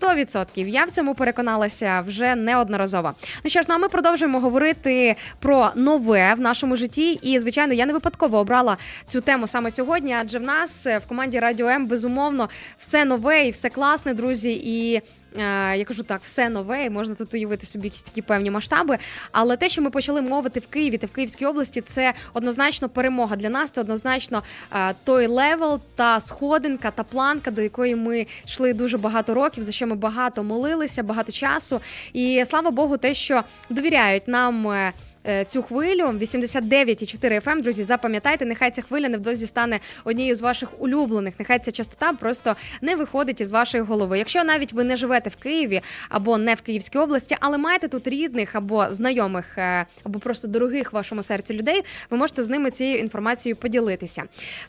[0.00, 0.66] 100%.
[0.68, 3.12] Я в цьому переконалася вже неодноразово.
[3.44, 7.12] Ну що ж, ну а ми продовжуємо говорити про нове в нашому житті.
[7.12, 11.06] І, звичайно, я не випадково обрала цю тему саме сьогодні, адже в нас е, в
[11.06, 14.60] команді Радіо М безумовно все нове і все класне, друзі.
[14.64, 15.02] І
[15.36, 18.98] Е, Я кажу так, все нове, і можна тут уявити собі якісь такі певні масштаби.
[19.32, 23.36] Але те, що ми почали мовити в Києві та в Київській області, це однозначно перемога
[23.36, 23.70] для нас.
[23.70, 29.34] Це однозначно е, той level та сходинка та планка, до якої ми йшли дуже багато
[29.34, 31.80] років, за що ми багато молилися, багато часу.
[32.12, 34.92] І слава Богу, те, що довіряють нам.
[35.26, 40.68] Е, Цю хвилю 89,4 FM, друзі, запам'ятайте, нехай ця хвиля невдовзі стане однією з ваших
[40.82, 41.34] улюблених.
[41.38, 44.18] Нехай ця частота просто не виходить із вашої голови.
[44.18, 48.08] Якщо навіть ви не живете в Києві або не в Київській області, але маєте тут
[48.08, 52.98] рідних або знайомих, е, або просто дорогих вашому серцю людей, ви можете з ними цією
[52.98, 54.22] інформацією поділитися.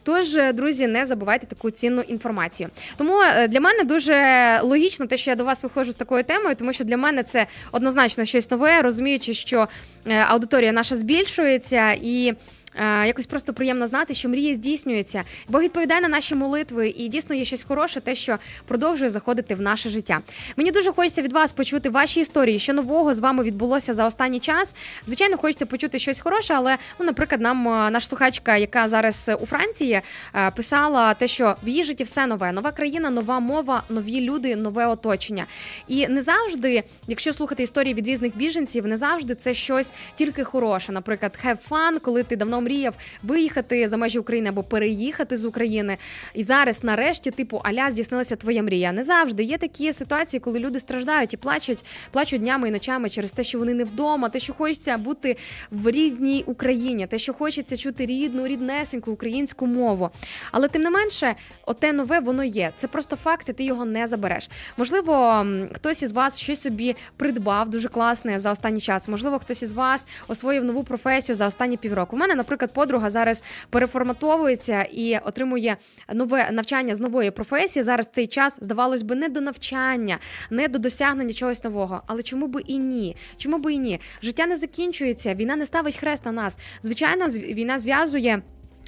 [0.04, 2.70] Тож, е, друзі, не забувайте таку цінну інформацію.
[2.98, 4.15] Тому для мене дуже
[4.63, 7.48] логічно те, що я до вас виходжу з такою темою, тому що для мене це
[7.72, 9.68] однозначно щось нове, розуміючи, що
[10.13, 12.34] аудиторія наша збільшується і.
[12.76, 15.24] Е, Якось просто приємно знати, що мрії здійснюються.
[15.48, 19.62] Бог відповідає на наші молитви, і дійсно є щось хороше, те, що продовжує заходити в
[19.62, 20.20] наше життя.
[20.58, 24.40] Мені дуже хочеться від вас почути ваші історії, що нового з вами відбулося за останній
[24.40, 24.76] час.
[25.06, 29.46] Звичайно, хочеться почути щось хороше, але ну, наприклад, нам е, наша слухачка, яка зараз у
[29.46, 30.02] Франції,
[30.36, 34.56] е, писала те, що в її житті все нове, нова країна, нова мова, нові люди,
[34.56, 35.46] нове оточення.
[35.88, 40.92] І не завжди, якщо слухати історії від різних біженців, не завжди це щось тільки хороше.
[40.92, 45.97] Наприклад, have fun, коли ти давно мріяв виїхати за межі України або переїхати з України.
[46.34, 48.91] І зараз, нарешті, типу, аля здійснилася твоя мрія.
[48.91, 53.32] Не завжди є такі ситуації, коли люди страждають і плачуть, плачуть днями і ночами через
[53.32, 55.38] те, що вони не вдома, те, що хочеться бути
[55.71, 60.10] в рідній Україні, те, що хочеться чути рідну, ріднесеньку українську мову.
[60.51, 62.71] Але тим не менше, оте нове воно є.
[62.78, 64.49] Це просто факт, і ти його не забереш.
[64.78, 69.08] Можливо, хтось із вас щось собі придбав дуже класне за останній час.
[69.08, 72.16] Можливо, хтось із вас освоїв нову професію за останні півроку.
[72.16, 72.55] У мене, наприклад.
[72.56, 75.78] Наприклад, подруга зараз переформатовується і отримує
[76.14, 77.84] нове навчання з нової професії.
[77.84, 80.18] Зараз цей час здавалось би не до навчання,
[80.49, 82.01] не до досягнення чогось нового.
[82.08, 83.16] Але чому би і ні?
[83.38, 83.99] Чому би і ні?
[84.24, 86.58] Життя не закінчується, війна не ставить хрест на нас.
[86.84, 88.41] Звичайно, війна зв'язує.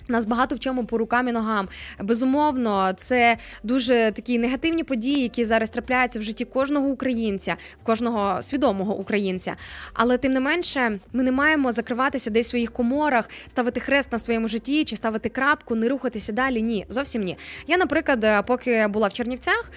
[0.10, 1.68] Нас багато в чому по рукам і ногам.
[2.00, 8.96] Безумовно, це дуже такі негативні події, які зараз трапляються в житті кожного українця, кожного свідомого
[8.96, 9.56] українця.
[9.94, 14.20] Але тим не менше, ми не маємо закриватися десь в своїх коморах, ставити хрест на
[14.20, 16.62] своєму житті чи ставити крапку, не рухатися далі.
[16.62, 17.38] Ні, зовсім ні.
[17.68, 19.72] Я, наприклад, е, поки була в Чернівцях,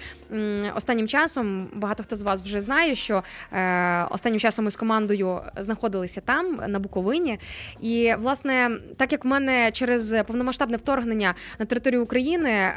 [0.75, 3.23] останнім часом багато хто з вас вже знає, що
[3.53, 7.39] е, останнім часом ми з командою знаходилися там, на Буковині.
[7.81, 12.73] І власне, так як в мене через повномасштабне вторгнення на територію України,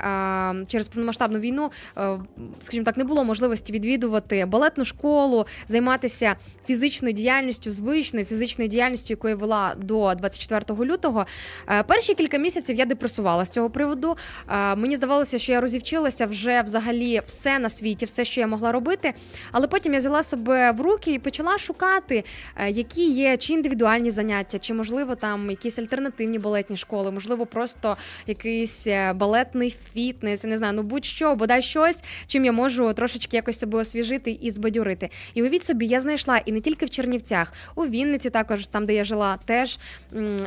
[0.66, 2.18] через повномасштабну війну, е,
[2.60, 6.36] скажімо так, не було можливості відвідувати балетну школу, займатися
[6.66, 11.26] фізичною діяльністю, звичною фізичною діяльністю, яку я вела до 24 лютого.
[11.68, 14.16] Е, Перші кілька місяців я депресувала з цього приводу.
[14.48, 18.72] Е, Мені здавалося, що я розівчилася вже взагалі все на світі, все, що я могла
[18.72, 19.14] робити.
[19.52, 22.24] Але потім я взяла себе в руки і почала шукати,
[22.68, 28.86] які є чи індивідуальні заняття, чи можливо там якісь альтернативні балетні школи, можливо, просто якийсь
[28.86, 33.78] е, балетний фітнес, не знаю, ну будь-що, бодай щось, чим я можу трошечки якось себе
[33.78, 35.10] освіжити і збадьорити.
[35.34, 38.94] І уявіть собі, я знайшла і не тільки в Чернівцях, у Вінниці, також там, де
[38.94, 39.78] я жила, теж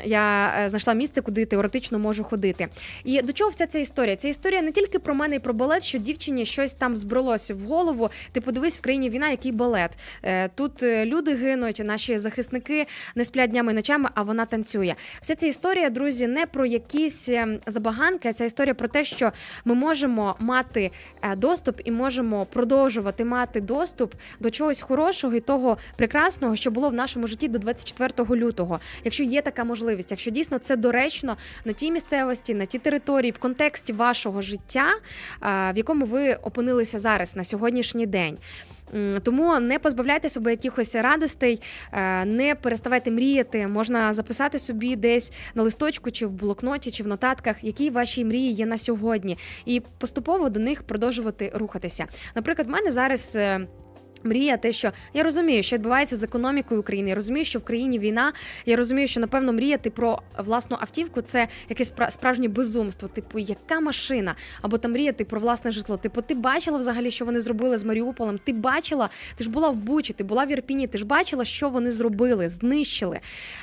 [0.04, 2.68] я е, знайшла місце, куди теоретично можу ходити.
[3.04, 4.16] І до чого вся ця історія?
[4.16, 7.60] Ця історія не тільки про мене і про балет, що дівчині щось там збрелося в
[7.60, 8.10] голову.
[8.32, 9.92] Ти подивись в країні війна, який балет.
[10.24, 14.96] Е, Тут люди гинуть, наші захисники не сплять днями і ночами, а вона танцює.
[15.22, 19.32] Вся ця історія, друзі, не про якісь е, забаганки, ця історія про те, що
[19.66, 25.78] ми можемо мати е, доступ і можемо продовжувати мати доступ до чогось хорошого і того
[25.96, 28.80] прекрасного, що було в нашому житті до 24 лютого.
[29.04, 33.38] Якщо є така можливість, якщо дійсно це доречно на тій місцевості, на тій території, в
[33.38, 38.38] контексті вашого життя, е, в якому ви опинилися зараз на сьогоднішній день.
[39.24, 41.62] Тому не позбавляйте себе якихось радостей,
[41.92, 43.68] е, не переставайте мріяти.
[43.68, 48.54] Можна записати собі десь на листочку, чи в блокноті, чи в нотатках, які ваші мрії
[48.54, 52.06] є на сьогодні, і поступово до них продовжувати рухатися.
[52.36, 53.38] Наприклад, в мене зараз.
[54.28, 57.10] Мрія, те, що я розумію, що відбувається з економікою України.
[57.10, 58.34] Я розумію, що в країні війна.
[58.66, 63.08] Я розумію, що напевно мріяти про власну автівку це якесь спра- справжнє безумство.
[63.08, 64.36] Типу, яка машина?
[64.62, 65.98] Або там мріяти про власне житло.
[65.98, 68.40] Типу, ти бачила взагалі, що вони зробили з Маріуполем?
[68.44, 71.70] Ти бачила, ти ж була в Бучі, ти була в Ірпіні, ти ж бачила, що
[71.70, 73.20] вони зробили, знищили.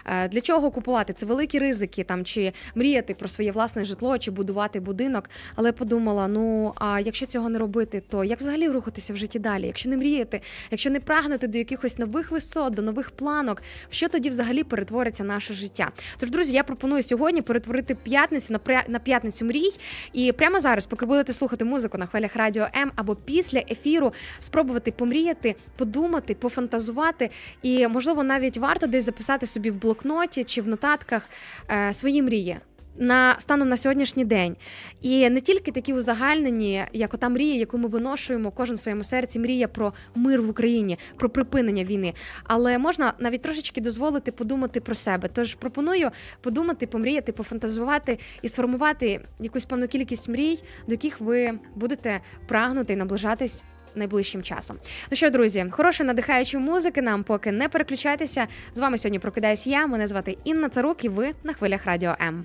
[0.06, 1.12] Е, Для чого купувати?
[1.12, 5.30] Це великі ризики, там чи мріяти про своє власне житло, чи будувати будинок.
[5.54, 9.66] Але подумала: ну а якщо цього не робити, то як взагалі рухатися в житті далі?
[9.66, 10.40] Якщо не мріяти,
[10.70, 15.54] якщо не прагнути до якихось нових висот, до нових планок, що тоді взагалі перетвориться наше
[15.54, 15.90] життя?
[16.18, 19.70] Тож, друзі, я пропоную сьогодні перетворити п'ятницю на на п'ятницю мрій.
[20.12, 24.92] І прямо зараз, поки будете слухати музику на хвилях радіо М або після ефіру, спробувати
[24.92, 27.30] помріяти, подумати, пофантазувати.
[27.62, 31.28] І можливо навіть варто десь записати собі в блокноті чи в нотатках
[31.70, 32.56] е, свої мрії.
[32.98, 34.56] На станом на сьогоднішній день,
[35.00, 39.38] і не тільки такі узагальнені, як ота мрія, яку ми виношуємо кожен в своєму серці,
[39.38, 42.14] мрія про мир в Україні, про припинення війни.
[42.44, 45.28] Але можна навіть трошечки дозволити подумати про себе.
[45.32, 52.20] Тож пропоную подумати, помріяти, пофантазувати і сформувати якусь певну кількість мрій, до яких ви будете
[52.46, 53.64] прагнути і наближатись.
[53.96, 54.76] Найближчим часом.
[55.10, 58.46] Ну що, друзі, хорошої надихаючої музики нам поки не переключайтеся.
[58.74, 59.86] З вами сьогодні прокидаюсь я.
[59.86, 62.44] Мене звати Інна Царук, і ви на хвилях радіо М.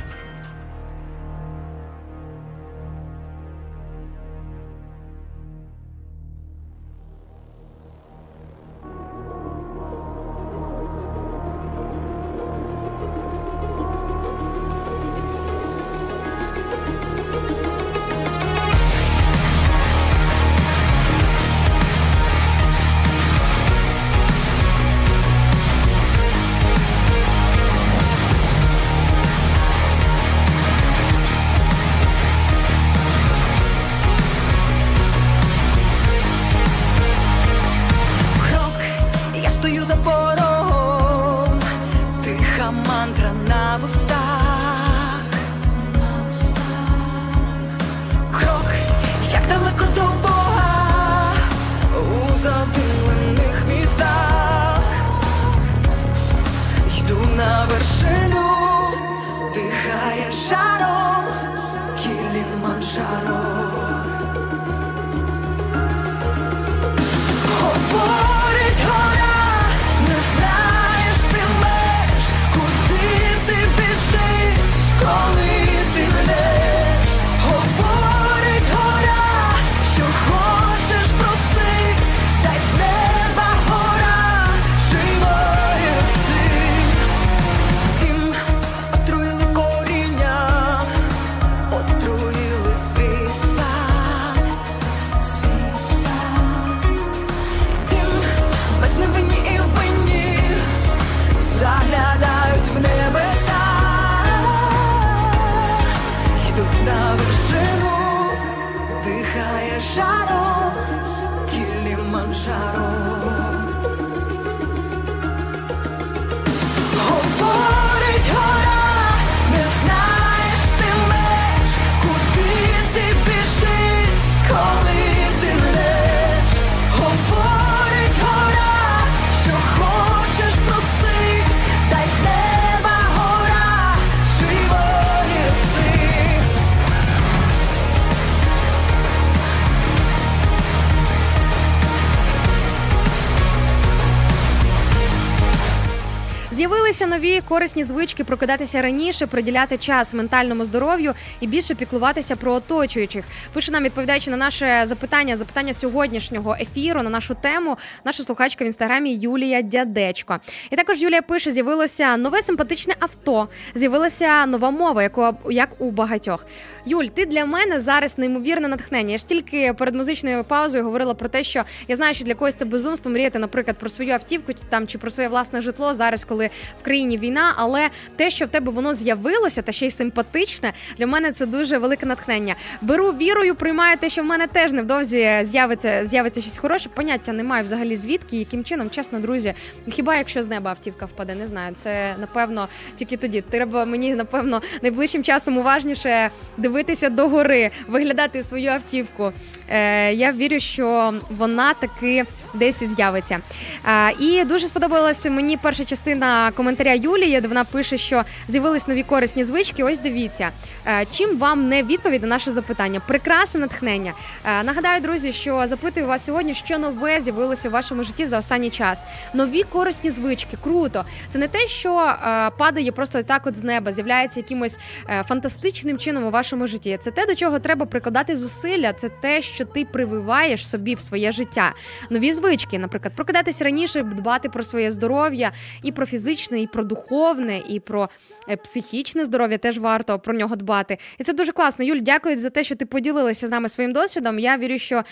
[147.51, 153.25] корисні звички прокидатися раніше, приділяти час ментальному здоров'ю і більше піклуватися про оточуючих.
[153.53, 158.67] Пише нам, відповідаючи на наше запитання, запитання сьогоднішнього ефіру на нашу тему, наша слухачка в
[158.67, 160.39] інстаграмі Юлія Дядечко.
[160.69, 166.45] І також Юлія пише: з'явилося нове симпатичне авто, з'явилася нова мова, яку як у багатьох.
[166.85, 169.11] Юль, ти для мене зараз неймовірне натхнення.
[169.11, 172.55] Я ж тільки перед музичною паузою говорила про те, що я знаю, що для когось
[172.55, 176.49] це безумство мріяти, наприклад, про свою автівку там чи про своє власне житло зараз, коли
[176.81, 177.50] в країні війна.
[177.57, 181.77] Але те, що в тебе воно з'явилося, та ще й симпатичне, для мене це дуже
[181.77, 182.55] велике натхнення.
[182.81, 186.89] Беру вірою, приймаю те, що в мене теж невдовзі з'явиться з'явиться щось хороше.
[186.89, 189.53] Поняття немає взагалі звідки, яким чином, чесно, друзі.
[189.89, 191.73] Хіба якщо з неба автівка впаде, не знаю.
[191.75, 193.41] Це напевно тільки тоді.
[193.41, 199.31] Треба мені напевно найближчим часом уважніше дивитися догори, виглядати свою автівку.
[199.69, 203.39] Е, я вірю, що вона таки десь з'явиться.
[203.85, 209.03] Е, і дуже сподобалася мені перша частина коментаря Юлії, де вона пише, що з'явились нові
[209.03, 209.83] корисні звички.
[209.83, 210.51] Ось дивіться,
[210.87, 213.01] Е, чим вам не відповідь на наше запитання?
[213.07, 214.13] Прекрасне натхнення.
[214.45, 218.69] Е, Нагадаю, друзі, що запитую вас сьогодні, що нове з'явилося у вашому житті за останній
[218.69, 219.03] час.
[219.33, 221.05] Нові корисні звички, круто.
[221.29, 224.79] Це не те, що е, падає просто так, от з неба, з'являється якимось
[225.27, 226.99] фантастичним чином у вашому житті.
[227.01, 228.93] Це те, до чого треба прикладати зусилля.
[228.93, 231.73] Це те, що ти прививаєш собі в своє життя.
[232.09, 235.51] Нові звички, наприклад, прокидатись раніше, дбати про своє здоров'я
[235.83, 238.09] і про фізичне, і про духовне, і про
[238.49, 239.57] е, психічне здоров'я.
[239.57, 240.97] Теж варто про нього дбати.
[241.17, 241.85] І це дуже класно.
[241.85, 244.39] Юль, дякую за те, що ти поділилася з нами своїм досвідом.
[244.39, 245.03] Я вірю, що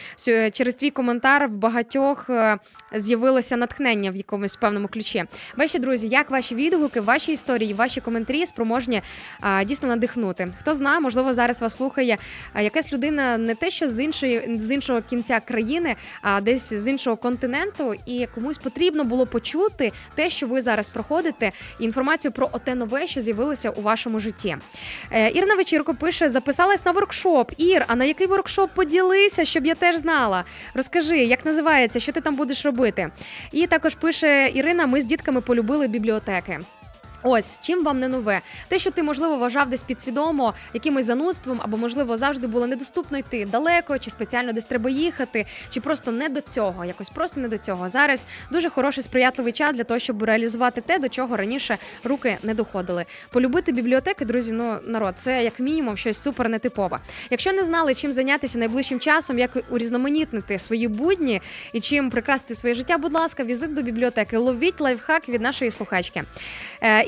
[0.51, 2.57] через твій коментар в багатьох е,
[2.95, 5.23] з'явилося натхнення в якомусь певному ключі.
[5.57, 9.01] Бачите, друзі, як ваші відгуки, ваші історії, ваші коментарі спроможні
[9.65, 10.47] дійсно надихнути.
[10.59, 12.17] Хто знає, можливо, зараз вас слухає
[12.61, 17.17] якась людина не те, що з іншої з іншого кінця країни, а десь з іншого
[17.19, 22.75] континенту, і комусь потрібно було почути те, що ви зараз проходите, і інформацію про оте
[22.75, 24.57] нове, що з'явилося у вашому житті.
[25.11, 27.51] Ір Ірина Вечірко пише: записалась на воркшоп.
[27.57, 30.43] Ір, а на який воркшоп поділися, щоб я теж знала?
[30.73, 33.09] Розкажи, як називається, що ти там будеш робити?
[33.51, 36.59] І також пише Ірина: ми з дітками полюбили бібліотеки.
[37.23, 41.77] Ось чим вам не нове, те, що ти можливо вважав десь підсвідомо якимось занудством, або
[41.77, 46.41] можливо завжди було недоступно йти далеко, чи спеціально десь треба їхати, чи просто не до
[46.41, 47.89] цього, якось просто не до цього.
[47.89, 52.53] Зараз дуже хороший сприятливий час для того, щоб реалізувати те, до чого раніше руки не
[52.53, 53.05] доходили.
[53.29, 56.99] Полюбити бібліотеки, друзі, ну народ, це як мінімум щось супер нетипове.
[57.29, 61.41] Якщо не знали, чим зайнятися найближчим часом, як урізноманітнити свої будні
[61.73, 64.37] і чим прикрасити своє життя, будь ласка, візит до бібліотеки.
[64.37, 66.23] Ловіть лайфхак від нашої слухачки.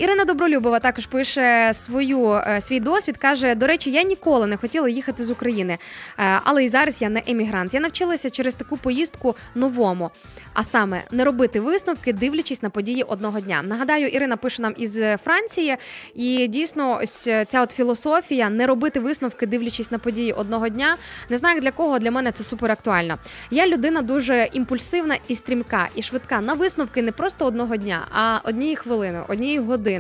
[0.02, 3.18] Е, Ірина Добролюбова також пише свою е, свій досвід.
[3.18, 5.78] каже: до речі, я ніколи не хотіла їхати з України,
[6.18, 7.74] е, але і зараз я не емігрант.
[7.74, 10.12] Я навчилася через таку поїздку новому.
[10.54, 13.62] А саме не робити висновки, дивлячись на події одного дня.
[13.64, 15.78] Нагадаю, Ірина пише нам із Франції,
[16.16, 20.98] і дійсно, ось ця от філософія не робити висновки, дивлячись на події одного дня.
[21.30, 23.18] Не знаю для кого для мене це супер актуально.
[23.52, 28.40] Я людина дуже імпульсивна і стрімка, і швидка на висновки не просто одного дня, а
[28.44, 29.91] однієї хвилини, однієї години.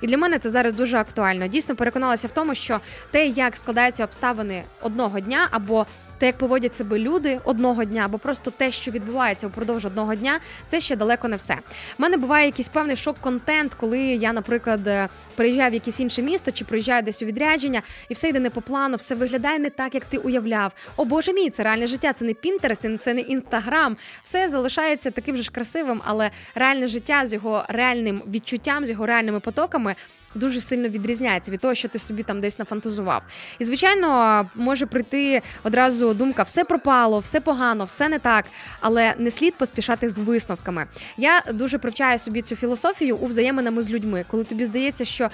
[0.00, 1.46] І для мене це зараз дуже актуально.
[1.46, 2.80] Дійсно переконалася в тому, що
[3.10, 5.86] те, як складаються обставини одного дня, або
[6.20, 10.40] те, як поводять себе люди одного дня, або просто те, що відбувається упродовж одного дня,
[10.68, 11.54] це ще далеко не все.
[11.98, 16.52] У мене буває якийсь певний шок-контент, коли я, наприклад, е, приїжджаю в якесь інше місто
[16.52, 19.94] чи приїжджаю десь у відрядження, і все йде не по плану, все виглядає не так,
[19.94, 20.72] як ти уявляв.
[20.96, 23.96] О боже мій, це реальне життя, це не Pinterest, це не Інстаграм.
[24.24, 29.06] Все залишається таким же ж красивим, але реальне життя з його реальним відчуттям, з його
[29.06, 29.94] реальними потоками.
[30.34, 33.22] Дуже сильно відрізняється від того, що ти собі там десь нафантазував.
[33.58, 38.44] І звичайно, може прийти одразу думка: все пропало, все погано, все не так,
[38.80, 40.86] але не слід поспішати з висновками.
[41.16, 45.30] Я дуже привчаю собі цю філософію у взаєминами з людьми, коли тобі здається, що е,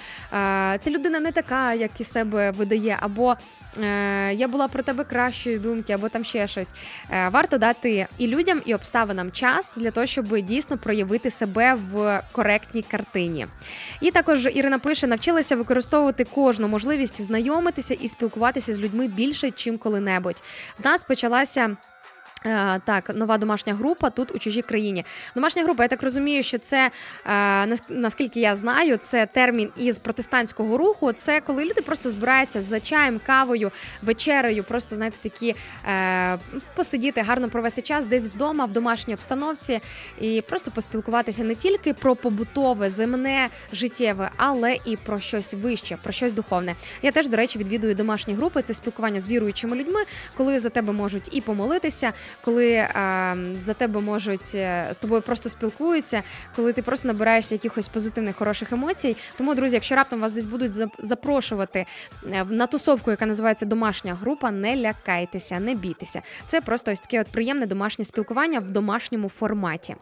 [0.82, 3.36] ця людина не така, як і себе видає, або
[4.32, 6.72] я була про тебе кращої думки, або там ще щось.
[7.10, 12.22] Е, варто дати і людям, і обставинам час для того, щоб дійсно проявити себе в
[12.32, 13.46] коректній картині.
[14.00, 19.78] І також Ірина пише: навчилася використовувати кожну можливість знайомитися і спілкуватися з людьми більше, чим
[19.78, 20.42] коли-небудь.
[20.78, 21.76] В нас почалася.
[22.46, 25.04] Е, Так, нова домашня група тут у чужій країні.
[25.34, 26.90] Домашня група, я так розумію, що це
[27.26, 31.12] е, наскільки я знаю, це термін із протестантського руху.
[31.12, 33.70] Це коли люди просто збираються за чаєм, кавою,
[34.02, 35.54] вечерею, просто знаєте, такі
[35.88, 36.38] е,
[36.74, 39.80] посидіти, гарно провести час десь вдома, в домашній обстановці,
[40.20, 46.12] і просто поспілкуватися не тільки про побутове, земне, життєве, але і про щось вище, про
[46.12, 46.74] щось духовне.
[47.02, 48.62] Я теж, до речі, відвідую домашні групи.
[48.62, 50.00] Це спілкування з віруючими людьми,
[50.36, 52.12] коли за тебе можуть і помолитися,
[52.44, 56.22] коли е, за тебе можуть е, з тобою просто спілкуються,
[56.56, 59.16] коли ти просто набираєшся якихось позитивних хороших емоцій.
[59.38, 61.86] Тому, друзі, якщо раптом вас десь будуть зап- запрошувати
[62.32, 66.22] е, на тусовку, яка називається домашня група, не лякайтеся, не бійтеся.
[66.46, 69.96] Це просто ось таке от приємне домашнє спілкування в домашньому форматі.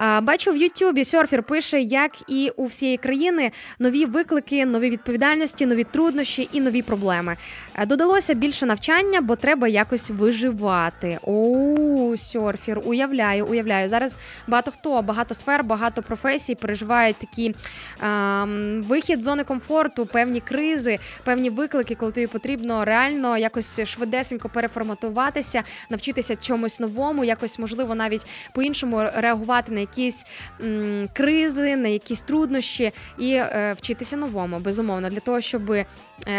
[0.00, 5.84] Бачу в Ютубі серфер пише, як і у всієї країни нові виклики, нові відповідальності, нові
[5.84, 7.36] труднощі і нові проблеми.
[7.74, 11.18] Е, Додалося більше навчання, бо треба якось виживати.
[11.22, 13.88] О, серфер, уявляю, уявляю.
[13.88, 17.54] Зараз багато хто, багато сфер, багато професій переживають такі
[18.02, 24.48] ем, вихід з зони комфорту, певні кризи, певні виклики, коли тобі потрібно реально якось швидесенько
[24.48, 30.24] переформатуватися, навчитися чомусь новому, якось можливо навіть по-іншому реагувати на якісь
[30.60, 35.86] м, кризи, на якісь труднощі і е, вчитися новому, безумовно, для того, щоб е,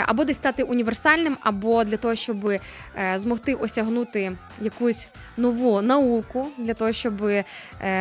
[0.05, 2.59] або десь стати універсальним, або для того, щоб е,
[3.15, 4.31] змогти осягнути
[4.61, 7.43] якусь нову науку, для того, щоб е,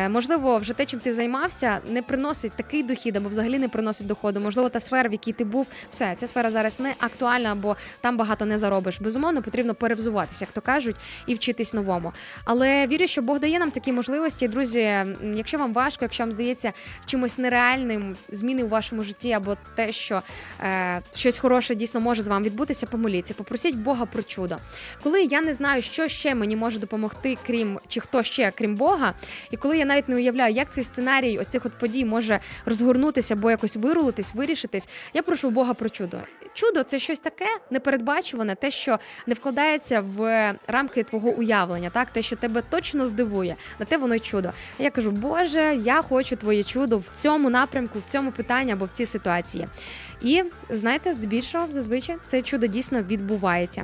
[0.09, 4.39] можливо вже те, чим ти займався, не приносить такий дохід, або взагалі не приносить доходу.
[4.39, 8.17] Можливо, та сфера, в якій ти був, все ця сфера зараз не актуальна, або там
[8.17, 9.01] багато не заробиш.
[9.01, 10.95] Безумовно, потрібно перевзуватися, як то кажуть,
[11.27, 12.13] і вчитись новому.
[12.45, 14.47] Але вірю, що Бог дає нам такі можливості.
[14.47, 15.05] Друзі,
[15.35, 16.73] якщо вам важко, якщо вам здається
[17.05, 20.21] чимось нереальним зміни у вашому житті, або те, що
[20.61, 24.57] е, щось хороше дійсно може з вами відбутися, помоліться, попросіть Бога про чудо.
[25.03, 29.13] Коли я не знаю, що ще мені може допомогти, крім чи хто ще, крім Бога,
[29.51, 33.33] і коли я навіть не уявляю, як цей сценарій ось цих от подій може розгорнутися
[33.33, 36.17] або якось вирулитись, вирішитись, я прошу Бога про чудо.
[36.53, 42.21] Чудо це щось таке непередбачуване, те, що не вкладається в рамки твого уявлення, так те,
[42.21, 44.51] що тебе точно здивує, на те воно й чудо.
[44.79, 48.89] Я кажу, Боже, я хочу твоє чудо в цьому напрямку, в цьому питанні або в
[48.89, 49.67] цій ситуації.
[50.21, 53.83] І знаєте, здебільшого зазвичай це чудо дійсно відбувається.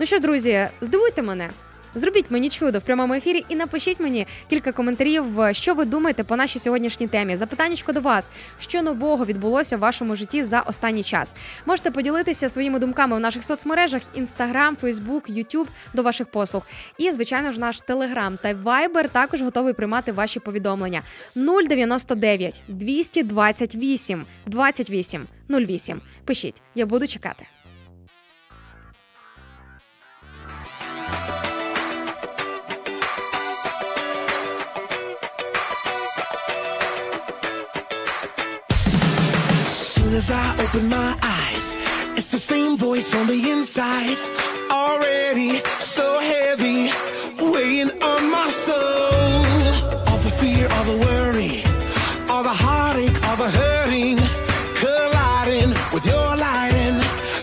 [0.00, 1.50] Ну що, друзі, здивуйте мене.
[1.94, 6.36] Зробіть мені чудо в прямому ефірі і напишіть мені кілька коментарів, що ви думаєте по
[6.36, 7.36] нашій сьогоднішній темі.
[7.36, 8.30] Запитаннячко до вас,
[8.60, 11.34] що нового відбулося в вашому житті за останній час.
[11.66, 16.66] Можете поділитися своїми думками у наших соцмережах: Instagram, Facebook, YouTube до ваших послуг.
[16.98, 21.02] І, звичайно ж, наш Telegram та Viber також готовий приймати ваші повідомлення
[21.34, 26.00] 099 228 28 08.
[26.24, 27.46] Пишіть, я буду чекати.
[40.14, 41.76] As I open my eyes,
[42.16, 44.16] it's the same voice on the inside.
[44.70, 46.90] Already so heavy,
[47.52, 49.64] weighing on my soul.
[50.08, 51.62] All the fear, all the worry,
[52.30, 54.18] all the heartache, all the hurting,
[54.82, 56.96] colliding with your lighting,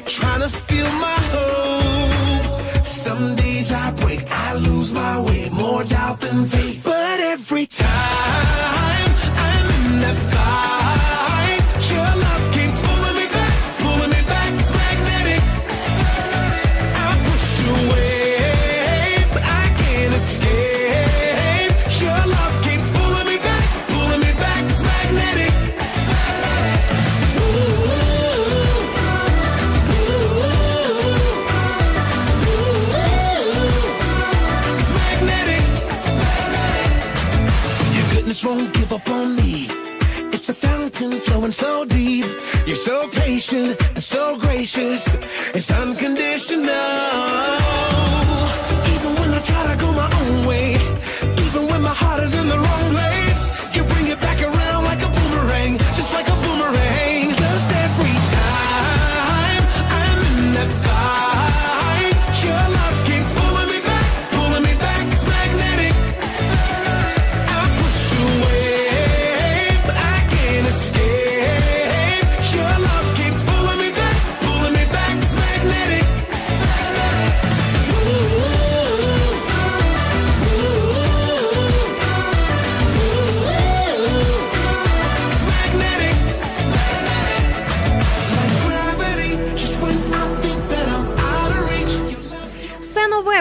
[0.05, 2.85] trying to steal my hope.
[2.85, 7.00] Some days I break, I lose my way, more doubt than faith.
[41.53, 42.25] So deep.
[42.65, 45.03] You're so patient and so gracious.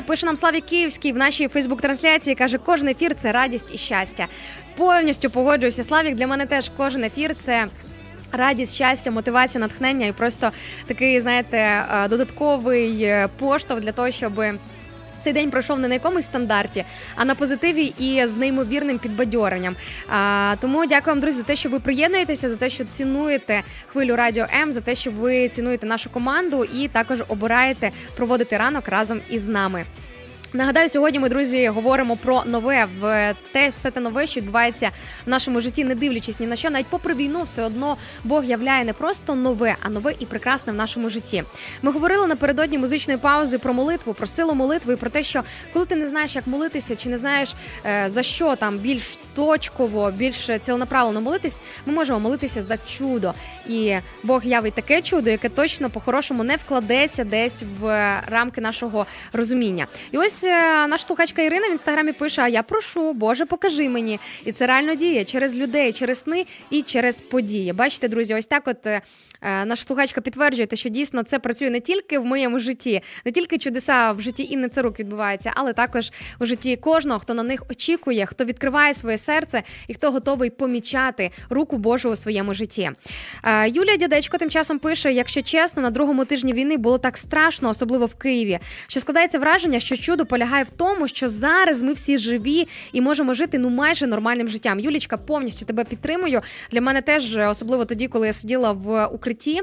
[0.07, 2.37] Пише нам Славі Київський в нашій Фейсбук-трансляції.
[2.37, 4.27] каже, кожен ефір це радість і щастя.
[4.77, 5.85] Повністю погоджуюся.
[5.85, 7.67] Славік для мене теж кожен ефір це.
[8.33, 10.51] Радість, щастя, мотивація, натхнення і просто
[10.87, 14.33] такий, знаєте, е, додатковий е, поштовх для того, щоб
[15.25, 16.85] цей день пройшов не на якомусь стандарті,
[17.17, 19.77] а на позитиві і з неймовірним підбадьоренням.
[20.09, 24.17] А, тому дякую вам, друзі, за те, що ви приєднуєтеся, за те, що цінуєте хвилю
[24.17, 29.21] радіо М, за те, що ви цінуєте нашу команду і також обираєте проводити ранок разом
[29.31, 29.85] із нами.
[30.55, 34.91] Нагадаю, сьогодні ми, друзі, говоримо про нове в те, все те нове, що відбувається
[35.27, 38.85] в нашому житті, не дивлячись ні на що, навіть попри війну, все одно Бог являє
[38.85, 41.45] не просто нове, а нове і прекрасне в нашому житті.
[41.83, 45.43] Ми говорили напередодні музичної паузи про молитву, про силу молитви про те, що
[45.73, 47.55] коли ти не знаєш, як молитися, чи не знаєш
[47.87, 53.35] е, за що там більш точково, більш ціленаправлено молитись, ми можемо молитися за чудо.
[53.69, 57.85] І Бог явить таке чудо, яке точно по-хорошому не вкладеться десь в
[58.27, 59.87] рамки нашого розуміння.
[60.13, 64.21] І ось е, наша слухачка Ірина в інстаграмі пише: А я прошу, Боже, покажи мені.
[64.45, 67.73] І це реально діє через людей, через сни і через події.
[67.73, 68.87] Бачите, друзі, ось так, от.
[69.43, 73.59] Е, Наша слухачка підтверджує, що дійсно це працює не тільки в моєму житті, не тільки
[73.59, 78.27] чудеса в житті Інни Царук відбуваються, але також у житті кожного, хто на них очікує,
[78.27, 82.91] хто відкриває своє серце і хто готовий помічати руку Божу у своєму житті.
[83.45, 87.69] Е, Юлія Дядечко тим часом пише: якщо чесно, на другому тижні війни було так страшно,
[87.69, 92.19] особливо в Києві, що складається враження, що чудо полягає в тому, що зараз ми всі
[92.19, 94.81] живі і можемо жити ну майже нормальним життям.
[94.81, 96.41] Юлічка, повністю тебе підтримую.
[96.73, 99.63] Для мене теж, е, особливо тоді, коли я сиділа в укритті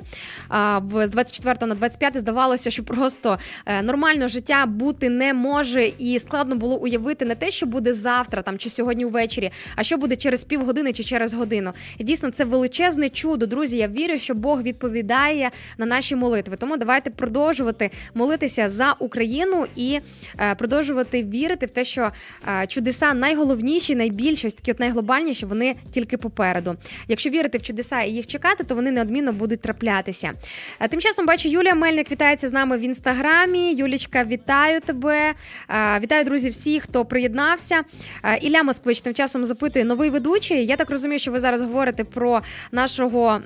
[1.07, 6.55] з 24 на 25, здавалося, що просто е, нормального життя бути не може, і складно
[6.55, 10.45] було уявити не те, що буде завтра, там чи сьогодні ввечері, а що буде через
[10.45, 11.71] півгодини чи через годину.
[11.97, 13.45] І дійсно це величезне чудо.
[13.45, 16.55] Друзі, я вірю, що Бог відповідає на наші молитви.
[16.55, 19.99] Тому давайте продовжувати молитися за Україну і
[20.39, 22.11] е, продовжувати вірити в те, що
[22.47, 26.75] е, чудеса найголовніші, найбільші, такі от найглобальніші, вони тільки попереду.
[27.07, 30.31] Якщо вірити в чудеса і їх чекати, то вони неодмінно будуть траплятися.
[30.79, 33.73] Е, Тим часом бачу, Юлія Мельник вітається з нами в інстаграмі.
[33.73, 35.33] Юлічка, вітаю тебе.
[35.69, 37.81] Е, Вітаю, друзі, всіх, хто приєднався.
[38.23, 40.65] Е, Ілля Москвич тим часом запитує новий ведучий.
[40.65, 42.41] Я так розумію, що ви зараз говорите про
[42.71, 43.41] нашого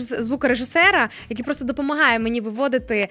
[0.00, 3.08] звукорежисера, який просто допомагає мені виводити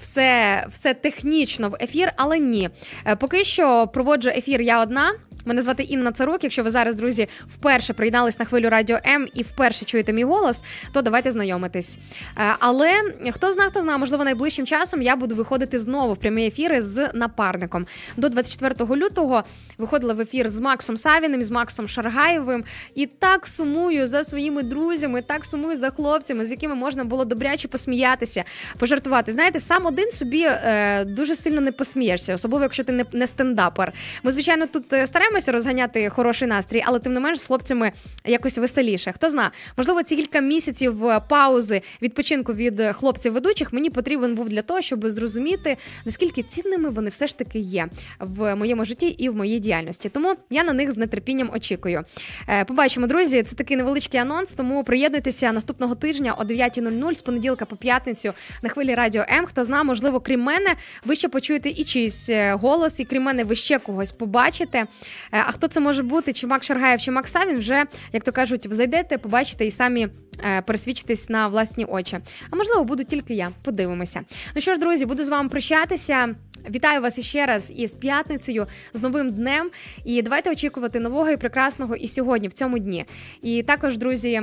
[0.00, 2.70] все, все технічно в ефір, але ні.
[3.18, 5.12] Поки що проводжу ефір я одна.
[5.44, 6.44] Мене звати Інна Царук.
[6.44, 10.62] Якщо ви зараз, друзі, вперше приєднались на хвилю радіо М і вперше чуєте мій голос,
[10.92, 11.98] то давайте знайомитись.
[12.38, 12.92] Е, Але
[13.30, 17.10] хто зна, хто зна, можливо, найближчим часом я буду виходити знову в прямі ефіри з
[17.14, 17.86] напарником.
[18.16, 19.44] До 24 лютого
[19.78, 22.64] виходила в ефір з Максом Савіним, з Максом Шаргаєвим.
[22.94, 27.68] І так сумую за своїми друзями, так сумую за хлопцями, з якими можна було добряче
[27.68, 28.44] посміятися,
[28.78, 29.32] пожартувати.
[29.32, 33.92] Знаєте, сам один собі е, дуже сильно не посмієшся, особливо якщо ти не, стендапер.
[34.22, 37.92] Ми, звичайно, тут е, стараємося розганяти хороший настрій, але тим не менш з хлопцями
[38.24, 39.12] якось веселіше.
[39.12, 44.48] Хто зна, можливо, ці кілька місяців е, паузи відпочинку від хлопців ведучих мені потрібен був
[44.48, 49.28] для того, щоб зрозуміти, наскільки цінними вони все ж таки є в моєму житті і
[49.28, 50.08] в моїй діяльності.
[50.08, 52.04] Тому я на них з нетерпінням очікую.
[52.48, 53.42] Е, Побачимо, друзі.
[53.42, 54.54] Це такий невеличкий анонс.
[54.54, 59.46] Тому приєднуйтеся наступного тижня о 9.00 з понеділка по п'ятницю на хвилі радіо М.
[59.46, 60.74] Хто зна, можливо, крім мене,
[61.04, 64.86] ви ще почуєте і чийсь е, голос, і крім мене, ви ще когось побачите.
[65.32, 66.32] Е, А хто це може бути?
[66.32, 70.08] Чи Мак Шаргаєв, чи Мак Савін, вже як то кажуть, зайдете, побачите і самі.
[70.36, 72.18] пересвідчитесь Пересвідчитись на власні очі.
[72.50, 73.50] А можливо, буду тільки я.
[73.62, 74.20] Подивимося.
[74.54, 76.34] Ну що ж, друзі, буду з вами прощатися.
[76.70, 79.70] Вітаю вас іще раз із п'ятницею, з новим днем.
[80.04, 83.04] І давайте очікувати нового і прекрасного і сьогодні, в цьому дні.
[83.42, 84.42] І також, друзі.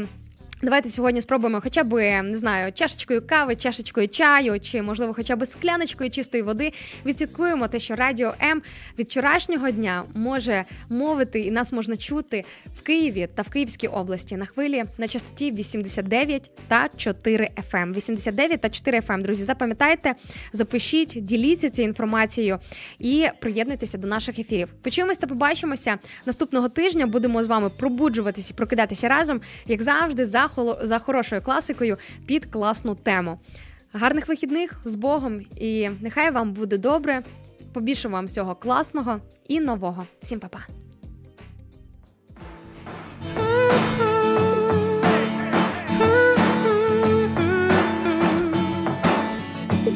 [0.62, 5.45] Давайте сьогодні спробуємо хоча б не знаю, чашечкою кави, чашечкою чаю, чи можливо, хоча б
[5.45, 6.74] скляночкою чистої води.
[7.05, 8.62] Відсвяткуємо те, що радіо М
[8.99, 12.43] від вчорашнього дня може мовити і нас можна чути
[12.78, 17.93] в Києві та в Київській області на хвилі на частоті 89 та 4 FM.
[17.93, 19.22] 89 та 4 FM.
[19.22, 20.16] Друзі, запам'ятайте,
[20.53, 22.60] запишіть, діліться цією інформацією
[22.99, 24.70] і приєднуйтеся до наших ефірів.
[24.82, 27.07] Почуємось та побачимося наступного тижня.
[27.07, 30.48] Будемо з вами пробуджуватися прокидатися разом, як завжди, за
[30.81, 33.39] за хорошою класикою під класну тему.
[33.93, 37.23] Гарних вихідних з Богом і нехай вам буде добре.
[37.73, 40.05] Побільше вам всього класного і нового.
[40.21, 40.59] Всім па-па!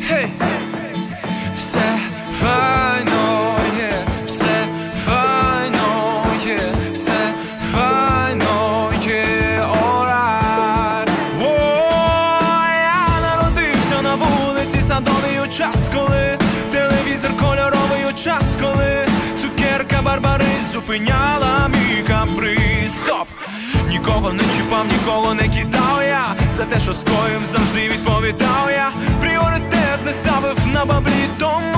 [0.09, 0.52] Гей!
[20.93, 22.99] Зупиняла мій каприз.
[22.99, 23.27] Стоп!
[23.89, 28.91] Нікого не чіпав, нікого не кидав я За те, що скоїв, завжди відповідав я
[29.21, 31.72] Пріоритет не ставив на баблі, тому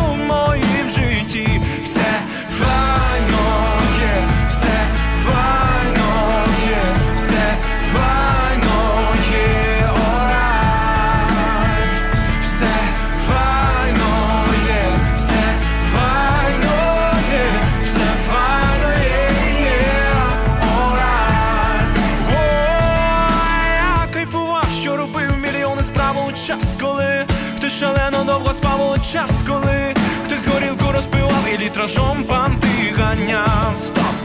[29.11, 29.93] час, коли
[30.25, 33.73] хтось горілку розпивав і літражом панти ганяв.
[33.77, 34.15] Стоп!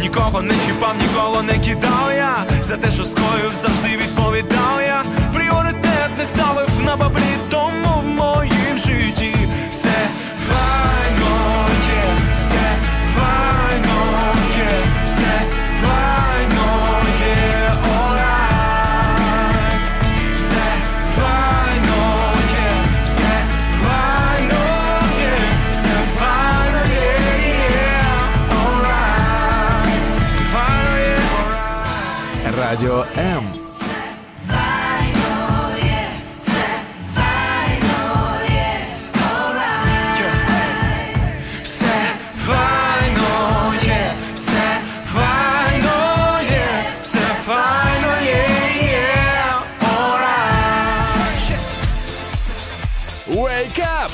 [0.00, 5.02] Нікого не чіпав, нікого не кидав я За те, що скоїв, завжди відповідав я
[5.34, 7.85] Пріоритет не ставив на баблі, тому
[48.92, 51.50] yeah, alright
[53.28, 54.10] Wake up!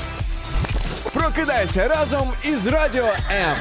[1.12, 3.57] Прокидайся разом із Радіо М.